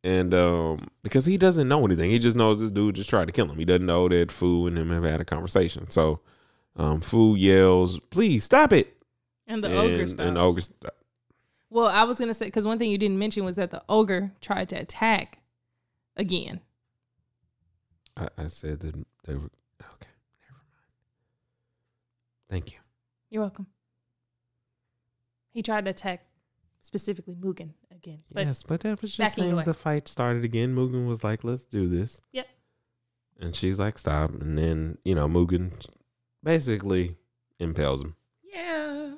And 0.03 0.35
um 0.35 0.89
because 1.03 1.25
he 1.27 1.39
doesn't 1.39 1.69
know 1.69 1.85
anything. 1.87 2.11
He 2.11 2.19
just 2.19 2.37
knows 2.37 2.61
this 2.61 2.71
dude 2.71 2.97
just 2.97 3.09
tried 3.09 3.27
to 3.27 3.33
kill 3.33 3.47
him. 3.49 3.57
He 3.59 3.65
doesn't 3.65 3.87
know 3.87 4.09
that 4.09 4.33
Fu 4.33 4.67
and 4.67 4.77
him 4.77 4.91
have 4.91 5.05
had 5.05 5.21
a 5.21 5.25
conversation. 5.25 5.89
So 5.91 6.21
um 6.77 7.01
Fu 7.01 7.35
yells, 7.35 7.99
please 8.11 8.45
stop 8.45 8.73
it. 8.73 8.97
And 9.47 9.63
the 9.63 9.69
and, 9.69 9.79
ogre 9.79 10.07
stops. 10.07 10.27
and 10.27 10.37
the 10.37 10.41
ogre 10.41 10.61
stop. 10.61 10.95
Well, 11.71 11.87
I 11.87 12.05
was 12.05 12.19
gonna 12.19 12.35
say 12.35 12.47
because 12.47 12.67
one 12.67 12.79
thing 12.79 12.91
you 12.91 12.99
didn't 12.99 13.19
mention 13.19 13.45
was 13.45 13.57
that 13.57 13.71
the 13.71 13.83
ogre 13.89 14.33
tried 14.41 14.69
to 14.71 14.77
attack 14.77 15.39
again. 16.17 16.61
I, 18.17 18.29
I 18.39 18.47
said 18.49 18.81
that 18.81 18.95
they 19.25 19.35
were 19.35 19.51
okay. 19.81 20.11
Never 20.41 20.63
mind. 20.71 20.85
Thank 22.49 22.73
you. 22.73 22.79
You're 23.31 23.43
welcome. 23.43 23.67
He 25.53 25.63
tried 25.63 25.85
to 25.85 25.91
attack 25.91 26.27
specifically 26.81 27.35
Mugen 27.35 27.71
again. 27.91 28.23
But 28.31 28.47
yes, 28.47 28.63
but 28.63 28.81
that 28.81 29.01
was 29.01 29.17
just 29.17 29.19
backing 29.19 29.45
saying 29.45 29.55
away. 29.55 29.65
the 29.65 29.75
fight 29.75 30.07
started 30.09 30.45
again. 30.45 30.75
Mugen 30.75 31.07
was 31.09 31.25
like, 31.25 31.45
"Let's 31.45 31.65
do 31.67 31.89
this." 31.89 32.21
Yep. 32.33 32.47
And 33.41 33.57
she's 33.57 33.79
like, 33.79 33.99
"Stop!" 33.99 34.31
And 34.31 34.57
then 34.57 34.99
you 35.05 35.15
know, 35.15 35.27
Mugen 35.29 35.73
basically 36.45 37.17
impels 37.59 38.03
him, 38.03 38.15
yeah. 38.53 39.15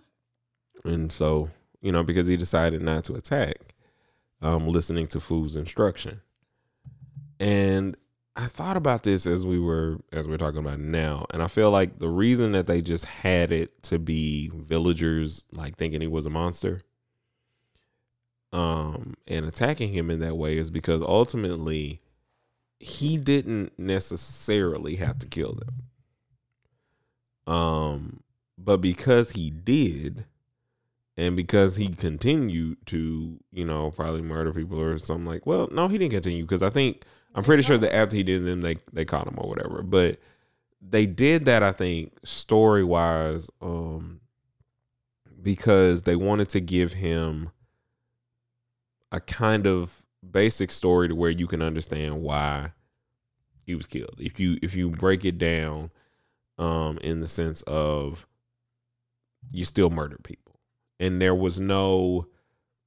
and 0.85 1.13
so 1.13 1.51
you 1.83 1.93
know, 1.93 2.03
because 2.03 2.27
he 2.27 2.37
decided 2.37 2.83
not 2.83 3.05
to 3.05 3.15
attack, 3.15 3.75
um, 4.41 4.69
listening 4.69 5.07
to 5.09 5.21
Fu's 5.21 5.55
instruction, 5.55 6.21
and 7.39 7.97
I 8.37 8.47
thought 8.47 8.77
about 8.77 9.03
this 9.03 9.27
as 9.27 9.47
we 9.47 9.59
were 9.59 9.99
as 10.13 10.29
we 10.29 10.35
are 10.35 10.39
talking 10.39 10.61
about 10.61 10.79
now, 10.79 11.27
and 11.31 11.43
I 11.43 11.49
feel 11.49 11.71
like 11.71 11.99
the 11.99 12.09
reason 12.09 12.53
that 12.53 12.67
they 12.67 12.83
just 12.83 13.07
had 13.07 13.51
it 13.51 13.83
to 13.85 13.99
be 13.99 14.51
villagers 14.55 15.45
like 15.53 15.77
thinking 15.77 16.03
he 16.03 16.07
was 16.07 16.27
a 16.27 16.31
monster, 16.31 16.83
um, 18.53 19.15
and 19.27 19.47
attacking 19.47 19.93
him 19.93 20.11
in 20.11 20.21
that 20.21 20.37
way 20.37 20.59
is 20.59 20.71
because 20.71 21.01
ultimately 21.01 22.03
he 22.79 23.17
didn't 23.17 23.73
necessarily 23.79 24.97
have 24.97 25.19
to 25.21 25.27
kill 25.27 25.55
them. 25.55 25.85
Um, 27.47 28.21
but 28.59 28.79
because 28.79 29.31
he 29.31 29.51
did, 29.51 30.25
and 31.17 31.37
because 31.37 31.77
he 31.77 31.89
continued 31.89 32.85
to, 32.87 33.39
you 33.53 33.65
know, 33.65 33.91
probably 33.91 34.23
murder 34.23 34.53
people 34.53 34.81
or 34.81 34.99
something 34.99 35.27
like, 35.27 35.47
well, 35.47 35.69
no, 35.73 35.89
he 35.89 35.99
didn't 35.99 36.13
continue 36.13 36.43
because 36.43 36.63
I 36.63 36.71
think 36.71 37.05
I'm 37.35 37.45
pretty 37.45 37.63
sure 37.63 37.79
that 37.79 37.95
after 37.95 38.17
he 38.17 38.23
did 38.23 38.45
them, 38.45 38.61
they 38.61 38.77
they 38.93 39.05
caught 39.05 39.27
him 39.27 39.39
or 39.39 39.49
whatever. 39.49 39.83
But 39.83 40.19
they 40.81 41.07
did 41.07 41.45
that, 41.47 41.63
I 41.63 41.73
think, 41.73 42.13
story 42.25 42.85
wise, 42.85 43.51
um, 43.61 44.21
because 45.43 46.03
they 46.03 46.17
wanted 46.17 46.49
to 46.51 46.61
give 46.61 46.95
him 46.95 47.51
a 49.13 49.21
kind 49.21 49.67
of 49.67 50.05
basic 50.29 50.71
story 50.71 51.09
to 51.09 51.15
where 51.15 51.31
you 51.31 51.47
can 51.47 51.63
understand 51.63 52.21
why 52.21 52.73
he 53.65 53.75
was 53.75 53.87
killed. 53.87 54.17
If 54.19 54.39
you 54.39 54.59
if 54.63 54.75
you 54.75 54.91
break 54.91 55.25
it 55.25 55.39
down, 55.39 55.91
um, 56.59 56.99
in 56.99 57.21
the 57.21 57.29
sense 57.29 57.63
of 57.63 58.27
you 59.53 59.65
still 59.65 59.91
murdered 59.91 60.25
people, 60.25 60.61
and 60.99 61.21
there 61.21 61.35
was 61.35 61.61
no 61.61 62.27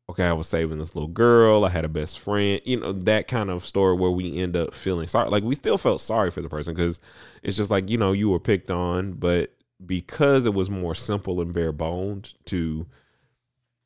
okay, 0.10 0.26
I 0.26 0.34
was 0.34 0.48
saving 0.48 0.80
this 0.80 0.96
little 0.96 1.08
girl. 1.08 1.64
I 1.64 1.70
had 1.70 1.86
a 1.86 1.90
best 1.90 2.20
friend. 2.20 2.60
You 2.66 2.80
know, 2.80 2.94
that 2.94 3.28
kind 3.28 3.52
of 3.52 3.64
story 3.64 3.96
where 3.96 4.10
we 4.10 4.38
end 4.38 4.58
up 4.58 4.74
feeling 4.74 5.06
sorry. 5.08 5.30
Like 5.30 5.44
we 5.44 5.56
still 5.56 5.78
felt 5.78 6.02
sorry 6.02 6.32
for 6.32 6.42
the 6.42 6.50
person 6.50 6.74
because 6.74 7.00
it's 7.44 7.56
just 7.56 7.70
like, 7.70 7.90
you 7.90 7.98
know, 7.98 8.12
you 8.12 8.30
were 8.30 8.40
picked 8.40 8.72
on, 8.72 9.14
but 9.14 9.56
because 9.86 10.46
it 10.46 10.54
was 10.54 10.70
more 10.70 10.96
simple 10.96 11.40
and 11.40 11.54
bare 11.54 11.72
boned 11.72 12.34
to 12.46 12.88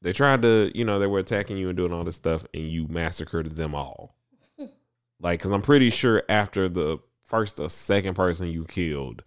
they 0.02 0.12
tried 0.12 0.42
to, 0.42 0.72
you 0.76 0.84
know, 0.84 1.00
they 1.00 1.08
were 1.08 1.20
attacking 1.20 1.58
you 1.58 1.70
and 1.70 1.78
doing 1.78 1.94
all 1.94 2.04
this 2.04 2.18
stuff 2.18 2.46
and 2.54 2.64
you 2.64 2.88
massacred 2.88 3.56
them 3.56 3.76
all. 3.76 4.16
like, 5.20 5.40
cause 5.40 5.52
I'm 5.52 5.62
pretty 5.62 5.90
sure 5.90 6.24
after 6.28 6.68
the 6.68 7.00
first 7.24 7.60
or 7.60 7.70
second 7.70 8.16
person 8.16 8.48
you 8.48 8.66
killed, 8.66 9.24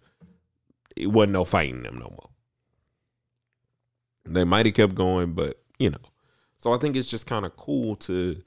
it 0.97 1.07
wasn't 1.07 1.33
no 1.33 1.45
fighting 1.45 1.83
them 1.83 1.95
no 1.97 2.09
more. 2.09 2.29
They 4.25 4.43
might 4.43 4.65
have 4.65 4.75
kept 4.75 4.95
going, 4.95 5.33
but 5.33 5.61
you 5.79 5.89
know. 5.89 5.97
So 6.57 6.73
I 6.73 6.77
think 6.77 6.95
it's 6.95 7.09
just 7.09 7.27
kind 7.27 7.45
of 7.45 7.55
cool 7.55 7.95
to 7.97 8.41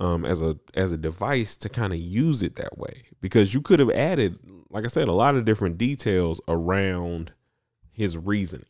um 0.00 0.24
as 0.24 0.40
a 0.40 0.56
as 0.74 0.92
a 0.92 0.96
device 0.96 1.56
to 1.58 1.68
kind 1.68 1.92
of 1.92 1.98
use 1.98 2.42
it 2.42 2.56
that 2.56 2.78
way 2.78 3.04
because 3.20 3.52
you 3.52 3.60
could 3.60 3.78
have 3.78 3.90
added 3.90 4.38
like 4.70 4.84
I 4.84 4.88
said 4.88 5.08
a 5.08 5.12
lot 5.12 5.34
of 5.34 5.44
different 5.44 5.76
details 5.76 6.40
around 6.48 7.32
his 7.92 8.16
reasoning 8.16 8.64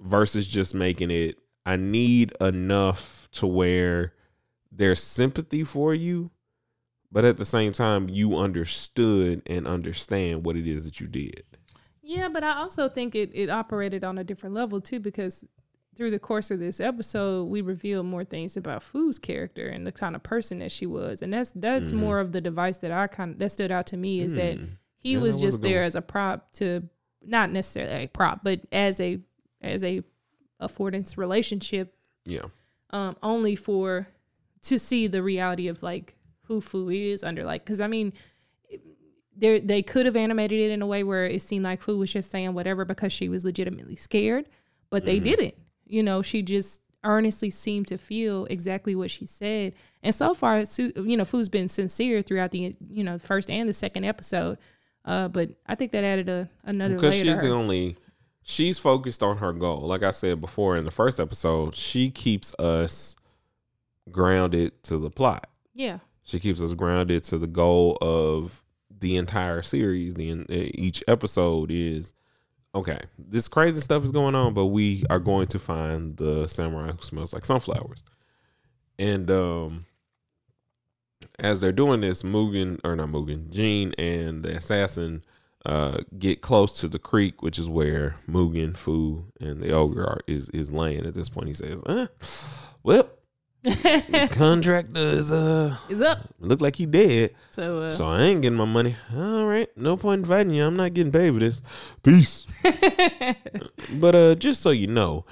versus 0.00 0.46
just 0.46 0.74
making 0.74 1.10
it 1.10 1.38
I 1.66 1.76
need 1.76 2.32
enough 2.40 3.28
to 3.32 3.46
where 3.46 4.14
there's 4.72 5.02
sympathy 5.02 5.64
for 5.64 5.94
you 5.94 6.30
but 7.10 7.24
at 7.24 7.38
the 7.38 7.44
same 7.44 7.72
time 7.72 8.08
you 8.08 8.36
understood 8.36 9.42
and 9.46 9.66
understand 9.66 10.44
what 10.44 10.56
it 10.56 10.66
is 10.66 10.84
that 10.84 11.00
you 11.00 11.06
did. 11.06 11.44
Yeah, 12.08 12.30
but 12.30 12.42
I 12.42 12.56
also 12.56 12.88
think 12.88 13.14
it, 13.14 13.30
it 13.34 13.50
operated 13.50 14.02
on 14.02 14.16
a 14.16 14.24
different 14.24 14.54
level 14.54 14.80
too 14.80 14.98
because 14.98 15.44
through 15.94 16.10
the 16.10 16.18
course 16.18 16.50
of 16.50 16.58
this 16.58 16.80
episode, 16.80 17.44
we 17.48 17.60
revealed 17.60 18.06
more 18.06 18.24
things 18.24 18.56
about 18.56 18.82
Fu's 18.82 19.18
character 19.18 19.66
and 19.66 19.86
the 19.86 19.92
kind 19.92 20.16
of 20.16 20.22
person 20.22 20.60
that 20.60 20.72
she 20.72 20.86
was, 20.86 21.20
and 21.20 21.32
that's 21.34 21.50
that's 21.54 21.92
Mhm. 21.92 21.96
more 21.96 22.18
of 22.20 22.32
the 22.32 22.40
device 22.40 22.78
that 22.78 22.92
I 22.92 23.08
kind 23.08 23.32
of 23.32 23.38
that 23.40 23.50
stood 23.50 23.70
out 23.70 23.86
to 23.88 23.96
me 23.98 24.20
is 24.20 24.32
that 24.34 24.56
Hmm. 24.56 24.64
he 25.00 25.12
Yeah, 25.12 25.18
was 25.18 25.38
just 25.38 25.60
there 25.60 25.80
one. 25.80 25.86
as 25.86 25.94
a 25.96 26.00
prop 26.00 26.50
to 26.54 26.88
not 27.22 27.50
necessarily 27.52 28.04
a 28.04 28.08
prop, 28.08 28.42
but 28.42 28.60
as 28.72 29.00
a 29.00 29.20
as 29.60 29.84
a 29.84 30.02
affordance 30.62 31.18
relationship, 31.18 31.94
Yeah. 32.24 32.46
um, 32.90 33.16
only 33.22 33.54
for 33.54 34.08
to 34.62 34.78
see 34.78 35.08
the 35.08 35.22
reality 35.22 35.68
of 35.68 35.82
like 35.82 36.14
who 36.44 36.60
Fu 36.62 36.88
is 36.88 37.22
under 37.22 37.44
like 37.44 37.64
because 37.64 37.80
I 37.82 37.86
mean 37.86 38.12
they 39.38 39.60
they 39.60 39.82
could 39.82 40.04
have 40.06 40.16
animated 40.16 40.58
it 40.60 40.70
in 40.72 40.82
a 40.82 40.86
way 40.86 41.04
where 41.04 41.24
it 41.24 41.40
seemed 41.42 41.64
like 41.64 41.80
Fu 41.80 41.96
was 41.96 42.12
just 42.12 42.30
saying 42.30 42.52
whatever 42.54 42.84
because 42.84 43.12
she 43.12 43.28
was 43.28 43.44
legitimately 43.44 43.96
scared, 43.96 44.46
but 44.90 45.04
they 45.04 45.20
Mhm. 45.20 45.24
didn't. 45.24 45.54
You 45.86 46.02
know, 46.02 46.20
she 46.22 46.42
just 46.42 46.82
earnestly 47.04 47.48
seemed 47.50 47.86
to 47.88 47.96
feel 47.96 48.44
exactly 48.46 48.94
what 48.96 49.10
she 49.10 49.24
said. 49.24 49.72
And 50.02 50.12
so 50.14 50.34
far, 50.34 50.64
you 50.96 51.16
know, 51.16 51.24
Fu's 51.24 51.48
been 51.48 51.68
sincere 51.68 52.20
throughout 52.22 52.50
the 52.50 52.74
you 52.90 53.04
know 53.04 53.18
first 53.18 53.48
and 53.48 53.68
the 53.68 53.72
second 53.72 54.04
episode. 54.04 54.58
Uh, 55.04 55.28
but 55.28 55.50
I 55.66 55.74
think 55.76 55.92
that 55.92 56.04
added 56.04 56.28
a 56.28 56.50
another 56.64 56.96
because 56.96 57.14
she's 57.14 57.38
the 57.38 57.48
only 57.50 57.96
she's 58.42 58.78
focused 58.78 59.22
on 59.22 59.36
her 59.38 59.52
goal 59.52 59.80
like 59.82 60.02
i 60.02 60.10
said 60.10 60.40
before 60.40 60.76
in 60.78 60.84
the 60.86 60.90
first 60.90 61.20
episode 61.20 61.74
she 61.76 62.08
keeps 62.10 62.54
us 62.58 63.14
grounded 64.10 64.82
to 64.82 64.96
the 64.98 65.10
plot 65.10 65.48
yeah, 65.74 65.98
she 66.24 66.40
keeps 66.40 66.60
us 66.60 66.72
grounded 66.72 67.22
to 67.24 67.38
the 67.38 67.46
goal 67.46 67.96
of 68.00 68.64
the 69.00 69.16
entire 69.16 69.62
series 69.62 70.14
the 70.14 70.44
each 70.74 71.02
episode 71.08 71.70
is 71.70 72.12
okay 72.74 73.00
this 73.18 73.48
crazy 73.48 73.80
stuff 73.80 74.04
is 74.04 74.12
going 74.12 74.34
on 74.34 74.54
but 74.54 74.66
we 74.66 75.04
are 75.10 75.20
going 75.20 75.46
to 75.46 75.58
find 75.58 76.16
the 76.16 76.46
samurai 76.46 76.90
who 76.90 77.02
smells 77.02 77.32
like 77.32 77.44
sunflowers 77.44 78.04
and 78.98 79.30
um 79.30 79.86
as 81.38 81.60
they're 81.60 81.72
doing 81.72 82.00
this 82.00 82.22
mugen 82.22 82.78
or 82.84 82.96
not 82.96 83.08
mugen 83.08 83.50
jin 83.50 83.94
and 83.98 84.42
the 84.42 84.56
assassin 84.56 85.22
uh, 85.66 85.98
get 86.18 86.40
close 86.40 86.80
to 86.80 86.88
the 86.88 86.98
creek, 86.98 87.42
which 87.42 87.58
is 87.58 87.68
where 87.68 88.16
Mugen, 88.28 88.76
Fu, 88.76 89.24
and 89.40 89.60
the 89.60 89.72
ogre 89.72 90.06
are 90.06 90.20
is 90.26 90.48
is 90.50 90.70
laying 90.70 91.04
at 91.04 91.14
this 91.14 91.28
point. 91.28 91.48
He 91.48 91.54
says, 91.54 91.80
uh, 91.84 92.06
"Well, 92.82 93.08
contractor 94.30 95.00
is 95.00 95.32
uh 95.32 95.76
is 95.88 96.00
up. 96.00 96.18
look 96.38 96.60
like 96.60 96.76
he 96.76 96.86
dead, 96.86 97.34
So, 97.50 97.82
uh, 97.82 97.90
so 97.90 98.06
I 98.06 98.22
ain't 98.22 98.42
getting 98.42 98.56
my 98.56 98.64
money. 98.64 98.96
All 99.14 99.46
right, 99.46 99.68
no 99.76 99.96
point 99.96 100.20
in 100.20 100.24
fighting 100.26 100.52
you. 100.54 100.64
I'm 100.64 100.76
not 100.76 100.94
getting 100.94 101.12
paid 101.12 101.32
for 101.34 101.40
this. 101.40 101.60
Peace. 102.02 102.46
but 103.94 104.14
uh, 104.14 104.34
just 104.36 104.60
so 104.62 104.70
you 104.70 104.86
know, 104.86 105.24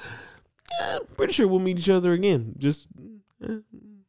I'm 0.83 1.07
pretty 1.17 1.33
sure 1.35 1.47
we'll 1.47 1.61
meet 1.61 1.79
each 1.79 1.89
other 1.89 2.13
again. 2.13 2.55
Just 2.59 2.89
uh, 3.47 3.59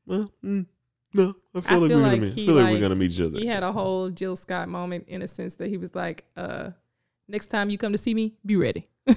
well, 0.05 0.29
mm, 0.43 0.65
No, 1.13 1.35
I 1.55 1.61
feel 1.61 1.77
I 1.77 1.79
like 1.79 1.89
feel 1.89 1.97
we're 1.97 2.03
like 2.03 2.11
gonna 2.11 2.21
meet. 2.21 2.33
feel 2.33 2.55
like, 2.55 2.71
we're 2.71 2.79
gonna 2.79 2.95
meet 2.95 3.11
each 3.11 3.21
other. 3.21 3.37
He 3.39 3.45
had 3.45 3.63
a 3.63 3.71
whole 3.71 4.09
Jill 4.09 4.35
Scott 4.35 4.67
moment 4.67 5.05
in 5.07 5.21
a 5.21 5.27
sense 5.27 5.55
that 5.57 5.69
he 5.69 5.77
was 5.77 5.93
like, 5.95 6.25
uh, 6.35 6.71
next 7.27 7.47
time 7.47 7.69
you 7.69 7.77
come 7.77 7.91
to 7.91 7.97
see 7.97 8.13
me, 8.13 8.33
be 8.45 8.55
ready. 8.55 8.87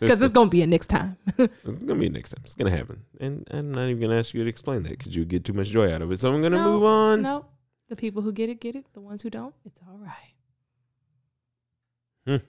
Because 0.00 0.20
it's 0.22 0.32
going 0.32 0.48
to 0.48 0.50
be 0.50 0.62
a 0.62 0.66
next 0.66 0.88
time. 0.88 1.16
It's 1.38 1.84
gonna 1.84 1.98
be 2.00 2.06
a 2.06 2.10
next 2.10 2.30
time. 2.30 2.42
It's 2.44 2.54
gonna 2.54 2.70
happen, 2.70 3.04
and 3.20 3.46
I'm 3.50 3.72
not 3.72 3.88
even 3.88 4.00
gonna 4.00 4.18
ask 4.18 4.34
you 4.34 4.42
to 4.44 4.48
explain 4.48 4.82
that 4.84 4.98
because 4.98 5.14
you 5.16 5.24
get 5.24 5.44
too 5.44 5.52
much 5.54 5.68
joy 5.70 5.92
out 5.92 6.02
of 6.02 6.12
it. 6.12 6.20
So 6.20 6.32
I'm 6.32 6.42
gonna 6.42 6.56
No, 6.56 6.72
move 6.74 6.84
on. 6.84 7.22
no. 7.22 7.46
The 7.88 7.96
people 7.96 8.20
who 8.22 8.32
get 8.32 8.50
it, 8.50 8.60
get 8.60 8.74
it. 8.76 8.84
The 8.92 9.00
ones 9.00 9.22
who 9.22 9.30
don't, 9.30 9.54
it's 9.64 9.80
all 9.88 9.98
right. 9.98 10.34
Hmm. 12.26 12.44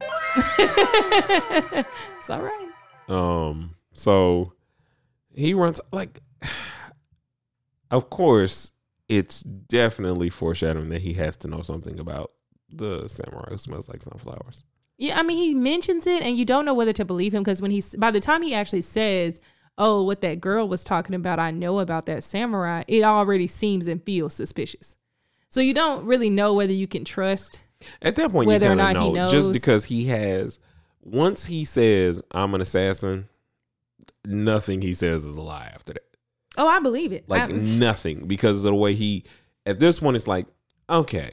it's 2.18 2.30
all 2.30 2.40
right. 2.42 2.68
Um, 3.08 3.74
so 3.92 4.54
he 5.34 5.52
runs 5.54 5.80
like, 5.92 6.20
of 7.90 8.08
course, 8.10 8.72
it's 9.08 9.42
definitely 9.42 10.30
foreshadowing 10.30 10.88
that 10.90 11.02
he 11.02 11.14
has 11.14 11.36
to 11.38 11.48
know 11.48 11.62
something 11.62 11.98
about 11.98 12.30
the 12.72 13.08
samurai 13.08 13.50
who 13.50 13.58
smells 13.58 13.88
like 13.88 14.02
sunflowers. 14.02 14.64
Yeah, 14.98 15.18
I 15.18 15.22
mean, 15.22 15.38
he 15.38 15.54
mentions 15.54 16.06
it, 16.06 16.22
and 16.22 16.36
you 16.36 16.44
don't 16.44 16.64
know 16.64 16.74
whether 16.74 16.92
to 16.92 17.04
believe 17.04 17.34
him 17.34 17.42
because 17.42 17.62
when 17.62 17.70
he's 17.70 17.94
by 17.96 18.10
the 18.10 18.20
time 18.20 18.42
he 18.42 18.54
actually 18.54 18.82
says, 18.82 19.40
"Oh, 19.78 20.02
what 20.02 20.20
that 20.20 20.40
girl 20.40 20.68
was 20.68 20.84
talking 20.84 21.14
about, 21.14 21.38
I 21.38 21.50
know 21.50 21.78
about 21.78 22.06
that 22.06 22.22
samurai," 22.22 22.82
it 22.86 23.02
already 23.02 23.46
seems 23.46 23.86
and 23.86 24.02
feels 24.04 24.34
suspicious. 24.34 24.96
So 25.48 25.60
you 25.60 25.72
don't 25.74 26.04
really 26.04 26.30
know 26.30 26.52
whether 26.54 26.72
you 26.72 26.86
can 26.86 27.04
trust. 27.04 27.62
At 28.02 28.14
that 28.16 28.30
point, 28.30 28.46
Whether 28.48 28.66
or 28.66 28.72
you 28.72 28.76
kind 28.76 28.94
not 28.94 28.96
of 28.96 29.08
he 29.08 29.12
know 29.14 29.28
just 29.28 29.52
because 29.52 29.86
he 29.86 30.06
has. 30.08 30.58
Once 31.02 31.46
he 31.46 31.64
says, 31.64 32.22
"I'm 32.30 32.54
an 32.54 32.60
assassin," 32.60 33.28
nothing 34.24 34.82
he 34.82 34.94
says 34.94 35.24
is 35.24 35.34
a 35.34 35.40
lie 35.40 35.70
after 35.74 35.94
that. 35.94 36.04
Oh, 36.58 36.68
I 36.68 36.80
believe 36.80 37.12
it. 37.12 37.28
Like 37.28 37.44
I- 37.44 37.52
nothing 37.52 38.26
because 38.26 38.58
of 38.58 38.70
the 38.70 38.74
way 38.74 38.94
he. 38.94 39.24
At 39.66 39.78
this 39.78 39.98
point, 40.00 40.16
it's 40.16 40.26
like, 40.26 40.46
okay, 40.88 41.32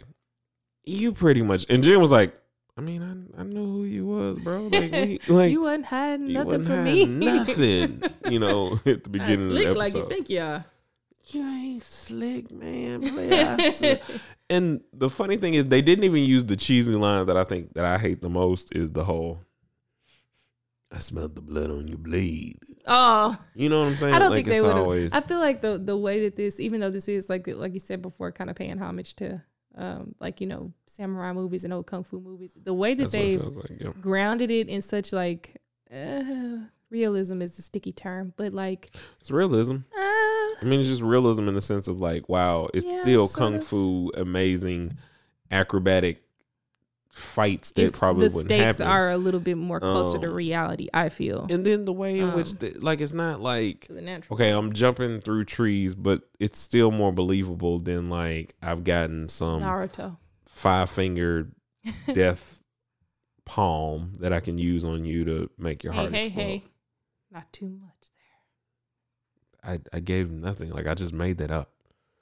you 0.88 1.12
pretty 1.14 1.42
much. 1.42 1.66
And 1.70 1.84
Jin 1.84 2.00
was 2.02 2.12
like, 2.12 2.34
I 2.78 2.82
mean, 2.82 3.02
I, 3.38 3.42
I 3.42 3.44
knew 3.44 3.66
who 3.66 3.84
you 3.86 4.06
was, 4.06 4.42
bro. 4.42 4.70
Like, 4.72 4.92
we, 4.92 5.20
like 5.28 5.52
you 5.52 5.62
wasn't 5.62 5.86
hiding 5.86 6.32
nothing 6.34 6.46
wasn't 6.48 6.66
from 6.68 6.86
hiding 6.86 7.20
me. 7.20 7.26
Nothing, 7.26 8.02
you 8.30 8.40
know, 8.40 8.74
at 8.86 9.04
the 9.04 9.10
beginning 9.10 9.48
of 9.48 9.54
the 9.54 9.64
slick 9.64 9.66
episode. 9.68 9.78
like 9.78 9.94
you 9.96 10.08
think 10.10 10.30
you 10.30 10.42
are. 10.42 10.66
you 11.30 11.42
ain't 11.42 11.84
slick, 11.84 12.52
man. 12.52 13.02
Play 13.14 14.00
and 14.50 14.82
the 14.94 15.10
funny 15.10 15.38
thing 15.38 15.56
is, 15.56 15.66
they 15.66 15.82
didn't 15.82 16.04
even 16.06 16.24
use 16.24 16.46
the 16.46 16.56
cheesy 16.56 16.94
line 16.96 17.26
that 17.26 17.36
I 17.38 17.44
think 17.44 17.74
that 17.74 17.84
I 17.84 17.98
hate 17.98 18.22
the 18.22 18.30
most 18.30 18.74
is 18.76 18.92
the 18.92 19.04
whole. 19.04 19.42
I 20.90 21.00
smelled 21.00 21.36
the 21.36 21.42
blood 21.42 21.70
on 21.70 21.86
your 21.88 21.98
blade. 21.98 22.60
Oh, 22.86 23.38
You 23.56 23.68
know 23.68 23.80
what 23.82 23.88
I'm 23.90 23.96
saying? 23.98 24.14
I 24.14 24.20
don't 24.20 24.30
like 24.30 24.46
think 24.46 24.48
they 24.48 24.62
would. 24.62 24.72
always. 24.76 25.12
I 25.12 25.20
feel 25.20 25.40
like 25.40 25.62
the 25.62 25.78
the 25.78 25.98
way 25.98 26.22
that 26.22 26.38
this, 26.38 26.60
even 26.62 26.80
though 26.80 26.90
this 26.92 27.10
is 27.10 27.28
like 27.30 27.46
like 27.48 27.74
you 27.74 27.80
said 27.80 28.02
before, 28.02 28.32
kind 28.32 28.50
of 28.50 28.56
paying 28.56 28.78
homage 28.78 29.16
to, 29.18 29.42
um, 29.78 30.16
like 30.20 30.42
you 30.42 30.48
know, 30.48 30.74
samurai 30.88 31.32
movies 31.34 31.64
and 31.64 31.72
old 31.74 31.86
kung 31.88 32.04
fu 32.04 32.20
movies. 32.20 32.56
The 32.62 32.74
way 32.74 32.94
that 32.96 33.04
that's 33.04 33.14
they've 33.14 33.42
like. 33.42 33.80
Yeah. 33.80 33.92
grounded 34.02 34.52
it 34.52 34.68
in 34.68 34.82
such 34.82 35.14
like 35.14 35.62
uh, 35.94 36.58
realism 36.90 37.42
is 37.42 37.58
a 37.60 37.62
sticky 37.62 37.94
term, 37.94 38.34
but 38.38 38.54
like 38.54 38.92
It's 39.22 39.32
realism. 39.32 39.76
uh, 39.96 40.00
I 40.00 40.64
mean, 40.64 40.80
it's 40.80 40.90
just 40.90 41.04
realism 41.04 41.48
in 41.48 41.54
the 41.56 41.62
sense 41.62 41.88
of 41.88 42.00
like, 42.00 42.28
wow, 42.28 42.68
it's 42.74 42.86
Yeah, 42.86 43.02
still 43.04 43.28
kung 43.28 43.56
of. 43.56 43.64
fu, 43.64 44.12
amazing, 44.16 44.98
acrobatic 45.52 46.24
fights 47.18 47.72
that 47.72 47.82
it's- 47.84 47.98
probably 48.00 48.28
the 48.28 48.40
stakes 48.42 48.78
happen. 48.78 48.88
are 48.88 49.10
a 49.10 49.18
little 49.18 49.40
bit 49.40 49.58
more 49.58 49.80
closer 49.80 50.18
to 50.20 50.28
Um, 50.28 50.34
reality. 50.34 50.88
I 50.94 51.10
feel 51.10 51.48
and 51.50 51.66
then 51.66 51.86
the 51.86 51.94
way 51.94 52.20
in 52.20 52.34
which, 52.34 52.52
Um, 52.52 52.58
the, 52.60 52.70
like, 52.80 53.02
it's 53.02 53.14
not 53.14 53.42
like 53.42 53.88
okay, 54.32 54.50
I'm 54.52 54.72
jumping 54.74 55.20
through 55.22 55.46
trees, 55.46 55.96
but 55.96 56.22
it's 56.40 56.60
still 56.60 56.92
more 56.92 57.12
believable 57.12 57.80
than 57.80 58.10
like 58.10 58.56
I've 58.62 58.84
gotten 58.84 59.30
some 59.30 59.62
Naruto. 59.62 60.18
five 60.46 60.90
fingered 60.90 61.54
death 62.14 62.62
palm 63.46 64.14
that 64.20 64.34
I 64.34 64.40
can 64.40 64.58
use 64.58 64.84
on 64.84 65.06
you 65.06 65.24
to 65.26 65.50
make 65.58 65.84
your 65.84 65.94
Hey, 65.94 66.00
heart 66.00 66.14
hey, 66.14 66.22
explode. 66.28 66.44
hey! 66.44 66.64
Not 67.32 67.54
too 67.54 67.70
much 67.70 68.10
there. 69.64 69.74
I, 69.74 69.80
I 69.96 70.00
gave 70.00 70.32
nothing. 70.32 70.70
Like 70.72 70.88
I 70.88 70.94
just 70.94 71.14
made 71.14 71.38
that 71.40 71.52
up. 71.52 71.72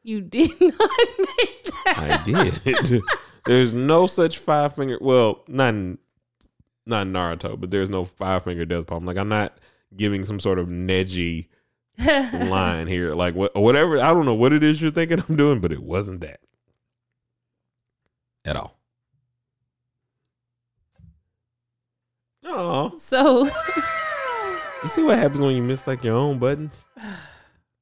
You 0.03 0.21
did 0.21 0.51
not 0.61 0.71
make 1.19 1.63
that. 1.85 1.95
I 1.97 2.23
did. 2.25 3.01
There's 3.45 3.73
no 3.73 4.07
such 4.07 4.37
five 4.37 4.75
finger. 4.75 4.97
Well, 5.01 5.43
not 5.47 5.73
in, 5.73 5.97
not 6.85 7.07
in 7.07 7.13
Naruto, 7.13 7.59
but 7.59 7.71
there's 7.71 7.89
no 7.89 8.05
five 8.05 8.43
finger 8.43 8.65
death 8.65 8.87
palm. 8.87 9.05
Like 9.05 9.17
I'm 9.17 9.29
not 9.29 9.57
giving 9.95 10.25
some 10.25 10.39
sort 10.39 10.59
of 10.59 10.67
Neji 10.67 11.47
line 11.97 12.87
here. 12.87 13.13
Like 13.13 13.35
what, 13.35 13.55
whatever. 13.55 13.99
I 13.99 14.13
don't 14.13 14.25
know 14.25 14.33
what 14.33 14.53
it 14.53 14.63
is 14.63 14.81
you're 14.81 14.91
thinking 14.91 15.23
I'm 15.27 15.35
doing, 15.35 15.59
but 15.59 15.71
it 15.71 15.83
wasn't 15.83 16.21
that 16.21 16.39
at 18.43 18.55
all. 18.55 18.79
Oh, 22.47 22.95
so 22.97 23.45
you 24.83 24.89
see 24.89 25.03
what 25.03 25.17
happens 25.17 25.41
when 25.41 25.55
you 25.55 25.63
miss 25.63 25.87
like 25.87 26.03
your 26.03 26.15
own 26.15 26.39
buttons? 26.39 26.83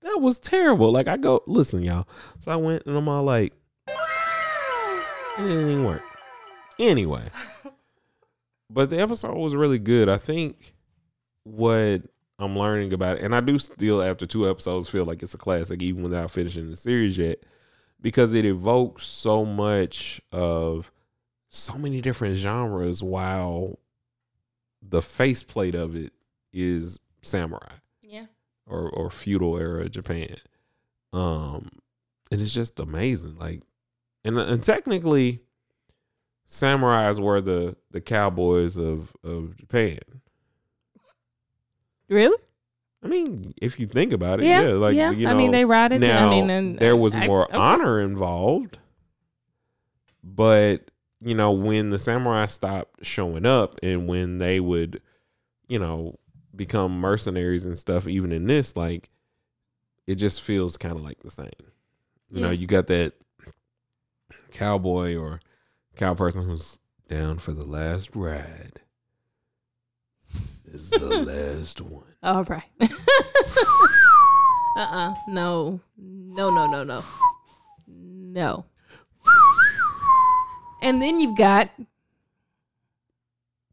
That 0.01 0.19
was 0.19 0.37
terrible. 0.37 0.91
Like 0.91 1.07
I 1.07 1.15
go, 1.15 1.41
listen, 1.47 1.81
y'all. 1.81 2.09
So 2.41 2.51
I 2.51 2.57
went 2.57 2.85
and 2.85 2.97
I'm 2.97 3.07
all 3.07 3.23
like, 3.23 3.53
it 5.37 5.41
didn't 5.41 5.69
even 5.69 5.85
work. 5.85 6.03
Anyway, 6.79 7.29
but 8.69 8.89
the 8.89 8.99
episode 8.99 9.37
was 9.37 9.55
really 9.55 9.79
good. 9.79 10.09
I 10.09 10.17
think 10.17 10.73
what 11.43 12.01
I'm 12.39 12.57
learning 12.57 12.93
about 12.93 13.17
it, 13.17 13.23
and 13.23 13.35
I 13.35 13.41
do 13.41 13.59
still 13.59 14.01
after 14.01 14.25
two 14.25 14.49
episodes 14.49 14.89
feel 14.89 15.05
like 15.05 15.21
it's 15.21 15.33
a 15.33 15.37
classic, 15.37 15.81
even 15.81 16.03
without 16.03 16.31
finishing 16.31 16.69
the 16.69 16.75
series 16.75 17.17
yet, 17.17 17.39
because 18.01 18.33
it 18.33 18.45
evokes 18.45 19.05
so 19.05 19.45
much 19.45 20.19
of 20.31 20.91
so 21.49 21.77
many 21.77 22.01
different 22.01 22.35
genres 22.37 23.03
while 23.03 23.79
the 24.81 25.01
faceplate 25.01 25.75
of 25.75 25.95
it 25.95 26.11
is 26.51 26.99
samurai 27.21 27.75
yeah, 28.01 28.25
or 28.67 28.89
or 28.89 29.09
feudal 29.09 29.57
era 29.57 29.87
Japan. 29.89 30.35
Um, 31.13 31.69
and 32.31 32.41
it's 32.41 32.53
just 32.53 32.79
amazing. 32.79 33.37
Like, 33.37 33.61
and 34.23 34.37
and 34.37 34.63
technically, 34.63 35.41
samurais 36.47 37.19
were 37.19 37.41
the 37.41 37.75
the 37.91 38.01
cowboys 38.01 38.77
of 38.77 39.11
of 39.23 39.55
Japan. 39.57 39.99
really? 42.09 42.37
I 43.03 43.07
mean, 43.07 43.53
if 43.61 43.79
you 43.81 43.85
think 43.87 44.13
about 44.13 44.39
it, 44.39 44.45
Yeah, 44.45 44.61
yeah, 44.61 44.67
like 44.75 44.95
yeah. 44.95 45.11
you 45.11 45.25
know, 45.25 45.31
I 45.31 45.33
mean, 45.33 45.51
they 45.51 45.65
ride 45.65 45.91
it. 45.91 45.99
now 45.99 46.27
I 46.27 46.29
mean, 46.29 46.49
and 46.49 46.79
there 46.79 46.95
was 46.95 47.13
I- 47.15 47.27
more 47.27 47.43
okay. 47.45 47.57
honor 47.57 47.99
involved, 47.99 48.77
but 50.23 50.89
you 51.19 51.35
know, 51.35 51.51
when 51.51 51.89
the 51.89 51.99
samurai 51.99 52.45
stopped 52.45 53.05
showing 53.05 53.45
up, 53.45 53.79
and 53.81 54.07
when 54.07 54.37
they 54.39 54.59
would, 54.59 55.01
you 55.67 55.79
know, 55.79 56.17
become 56.55 56.91
mercenaries 56.99 57.65
and 57.65 57.77
stuff, 57.77 58.07
even 58.07 58.31
in 58.33 58.45
this, 58.45 58.75
like, 58.75 59.09
it 60.05 60.15
just 60.15 60.41
feels 60.41 60.75
kind 60.75 60.95
of 60.97 61.01
like 61.01 61.21
the 61.23 61.31
same. 61.31 61.49
You 62.29 62.41
know, 62.41 62.51
you 62.51 62.67
got 62.67 62.87
that 62.87 63.13
cowboy 64.53 65.17
or 65.17 65.41
cow 65.97 66.13
person 66.13 66.43
who's 66.43 66.79
down 67.09 67.39
for 67.39 67.51
the 67.51 67.65
last 67.65 68.15
ride. 68.15 68.79
This 70.65 70.91
is 70.93 71.01
the 71.01 71.17
last 71.57 71.81
one. 71.81 72.05
All 72.21 72.43
right. 72.45 72.63
uh 72.81 72.87
uh 74.77 75.13
No. 75.27 75.81
No, 75.97 76.49
no, 76.49 76.67
no, 76.67 76.83
no. 76.83 77.03
No. 77.87 78.65
And 80.81 81.01
then 81.01 81.19
you've 81.19 81.37
got 81.37 81.69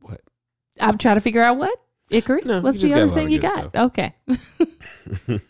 What? 0.00 0.20
I'm 0.80 0.98
trying 0.98 1.16
to 1.16 1.20
figure 1.20 1.42
out 1.42 1.56
what? 1.56 1.78
Icarus? 2.10 2.46
No, 2.48 2.60
What's 2.60 2.82
the 2.82 2.92
other 2.94 3.08
thing 3.08 3.30
you 3.30 3.38
got? 3.38 3.74
Okay. 3.74 4.14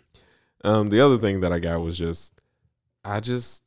um, 0.63 0.91
the 0.91 1.01
other 1.01 1.17
thing 1.17 1.41
that 1.41 1.53
I 1.53 1.59
got 1.59 1.81
was 1.81 1.97
just, 1.97 2.39
I 3.03 3.21
just 3.21 3.63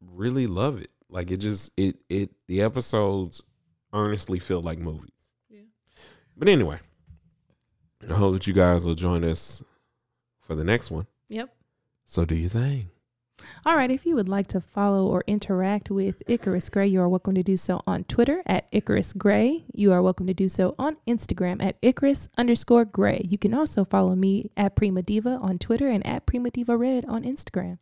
really 0.00 0.46
love 0.46 0.80
it. 0.80 0.90
Like 1.08 1.30
it 1.30 1.38
just 1.38 1.72
it 1.76 1.96
it 2.08 2.30
the 2.46 2.62
episodes 2.62 3.42
earnestly 3.92 4.38
feel 4.38 4.60
like 4.60 4.78
movies. 4.78 5.12
Yeah. 5.48 5.62
But 6.36 6.48
anyway, 6.48 6.80
I 8.08 8.14
hope 8.14 8.34
that 8.34 8.46
you 8.46 8.52
guys 8.52 8.86
will 8.86 8.94
join 8.94 9.24
us 9.24 9.62
for 10.46 10.54
the 10.54 10.64
next 10.64 10.90
one. 10.90 11.06
Yep. 11.28 11.54
So 12.04 12.24
do 12.24 12.34
your 12.34 12.50
thing. 12.50 12.90
All 13.64 13.76
right. 13.76 13.90
If 13.90 14.04
you 14.04 14.14
would 14.16 14.28
like 14.28 14.48
to 14.48 14.60
follow 14.60 15.06
or 15.06 15.22
interact 15.26 15.90
with 15.90 16.22
Icarus 16.26 16.68
Gray, 16.68 16.88
you 16.88 17.00
are 17.00 17.08
welcome 17.08 17.34
to 17.34 17.42
do 17.42 17.56
so 17.56 17.80
on 17.86 18.04
Twitter 18.04 18.42
at 18.46 18.66
Icarus 18.72 19.12
Gray. 19.12 19.64
You 19.72 19.92
are 19.92 20.02
welcome 20.02 20.26
to 20.26 20.34
do 20.34 20.48
so 20.48 20.74
on 20.78 20.96
Instagram 21.06 21.62
at 21.62 21.76
Icarus 21.80 22.28
underscore 22.36 22.84
Gray. 22.84 23.24
You 23.28 23.38
can 23.38 23.54
also 23.54 23.84
follow 23.84 24.14
me 24.14 24.50
at 24.56 24.74
Prima 24.74 25.02
Diva 25.02 25.38
on 25.40 25.58
Twitter 25.58 25.86
and 25.86 26.04
at 26.06 26.26
Prima 26.26 26.50
Diva 26.50 26.76
Red 26.76 27.04
on 27.06 27.22
Instagram. 27.22 27.78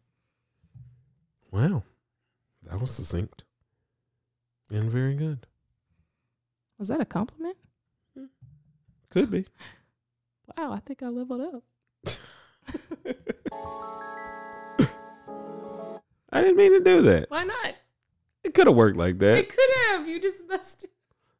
Wow, 1.50 1.84
that 2.68 2.80
was 2.80 2.90
succinct 2.90 3.44
and 4.70 4.90
very 4.90 5.14
good. 5.14 5.46
Was 6.78 6.88
that 6.88 7.00
a 7.00 7.04
compliment? 7.04 7.56
Hmm. 8.16 8.24
Could 9.10 9.30
be. 9.30 9.46
Wow, 10.56 10.72
I 10.72 10.80
think 10.80 11.02
I 11.02 11.08
leveled 11.08 11.40
up. 11.40 11.62
I 16.32 16.40
didn't 16.42 16.56
mean 16.56 16.72
to 16.72 16.80
do 16.80 17.02
that. 17.02 17.30
Why 17.30 17.44
not? 17.44 17.74
It 18.44 18.52
could 18.54 18.66
have 18.66 18.76
worked 18.76 18.96
like 18.96 19.18
that. 19.18 19.38
It 19.38 19.48
could 19.48 19.70
have. 19.86 20.06
You 20.08 20.20
just 20.20 20.46
must. 20.48 20.86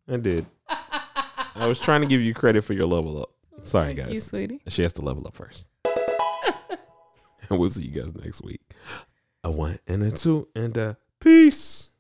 I 0.09 0.16
did. 0.16 0.47
I 0.68 1.66
was 1.66 1.79
trying 1.79 2.01
to 2.01 2.07
give 2.07 2.20
you 2.20 2.35
credit 2.35 2.62
for 2.64 2.72
your 2.72 2.87
level 2.87 3.20
up. 3.22 3.31
Sorry, 3.62 3.95
Thank 3.95 4.09
you, 4.09 4.14
guys. 4.14 4.27
sweetie. 4.27 4.61
She 4.68 4.83
has 4.83 4.93
to 4.95 5.03
level 5.03 5.27
up 5.27 5.35
first. 5.35 5.66
and 5.85 7.59
we'll 7.59 7.68
see 7.68 7.85
you 7.85 8.01
guys 8.03 8.14
next 8.14 8.43
week. 8.43 8.61
A 9.45 9.51
one 9.51 9.79
and 9.87 10.03
a 10.03 10.11
two 10.11 10.49
and 10.55 10.77
a 10.77 10.97
peace. 11.27 11.95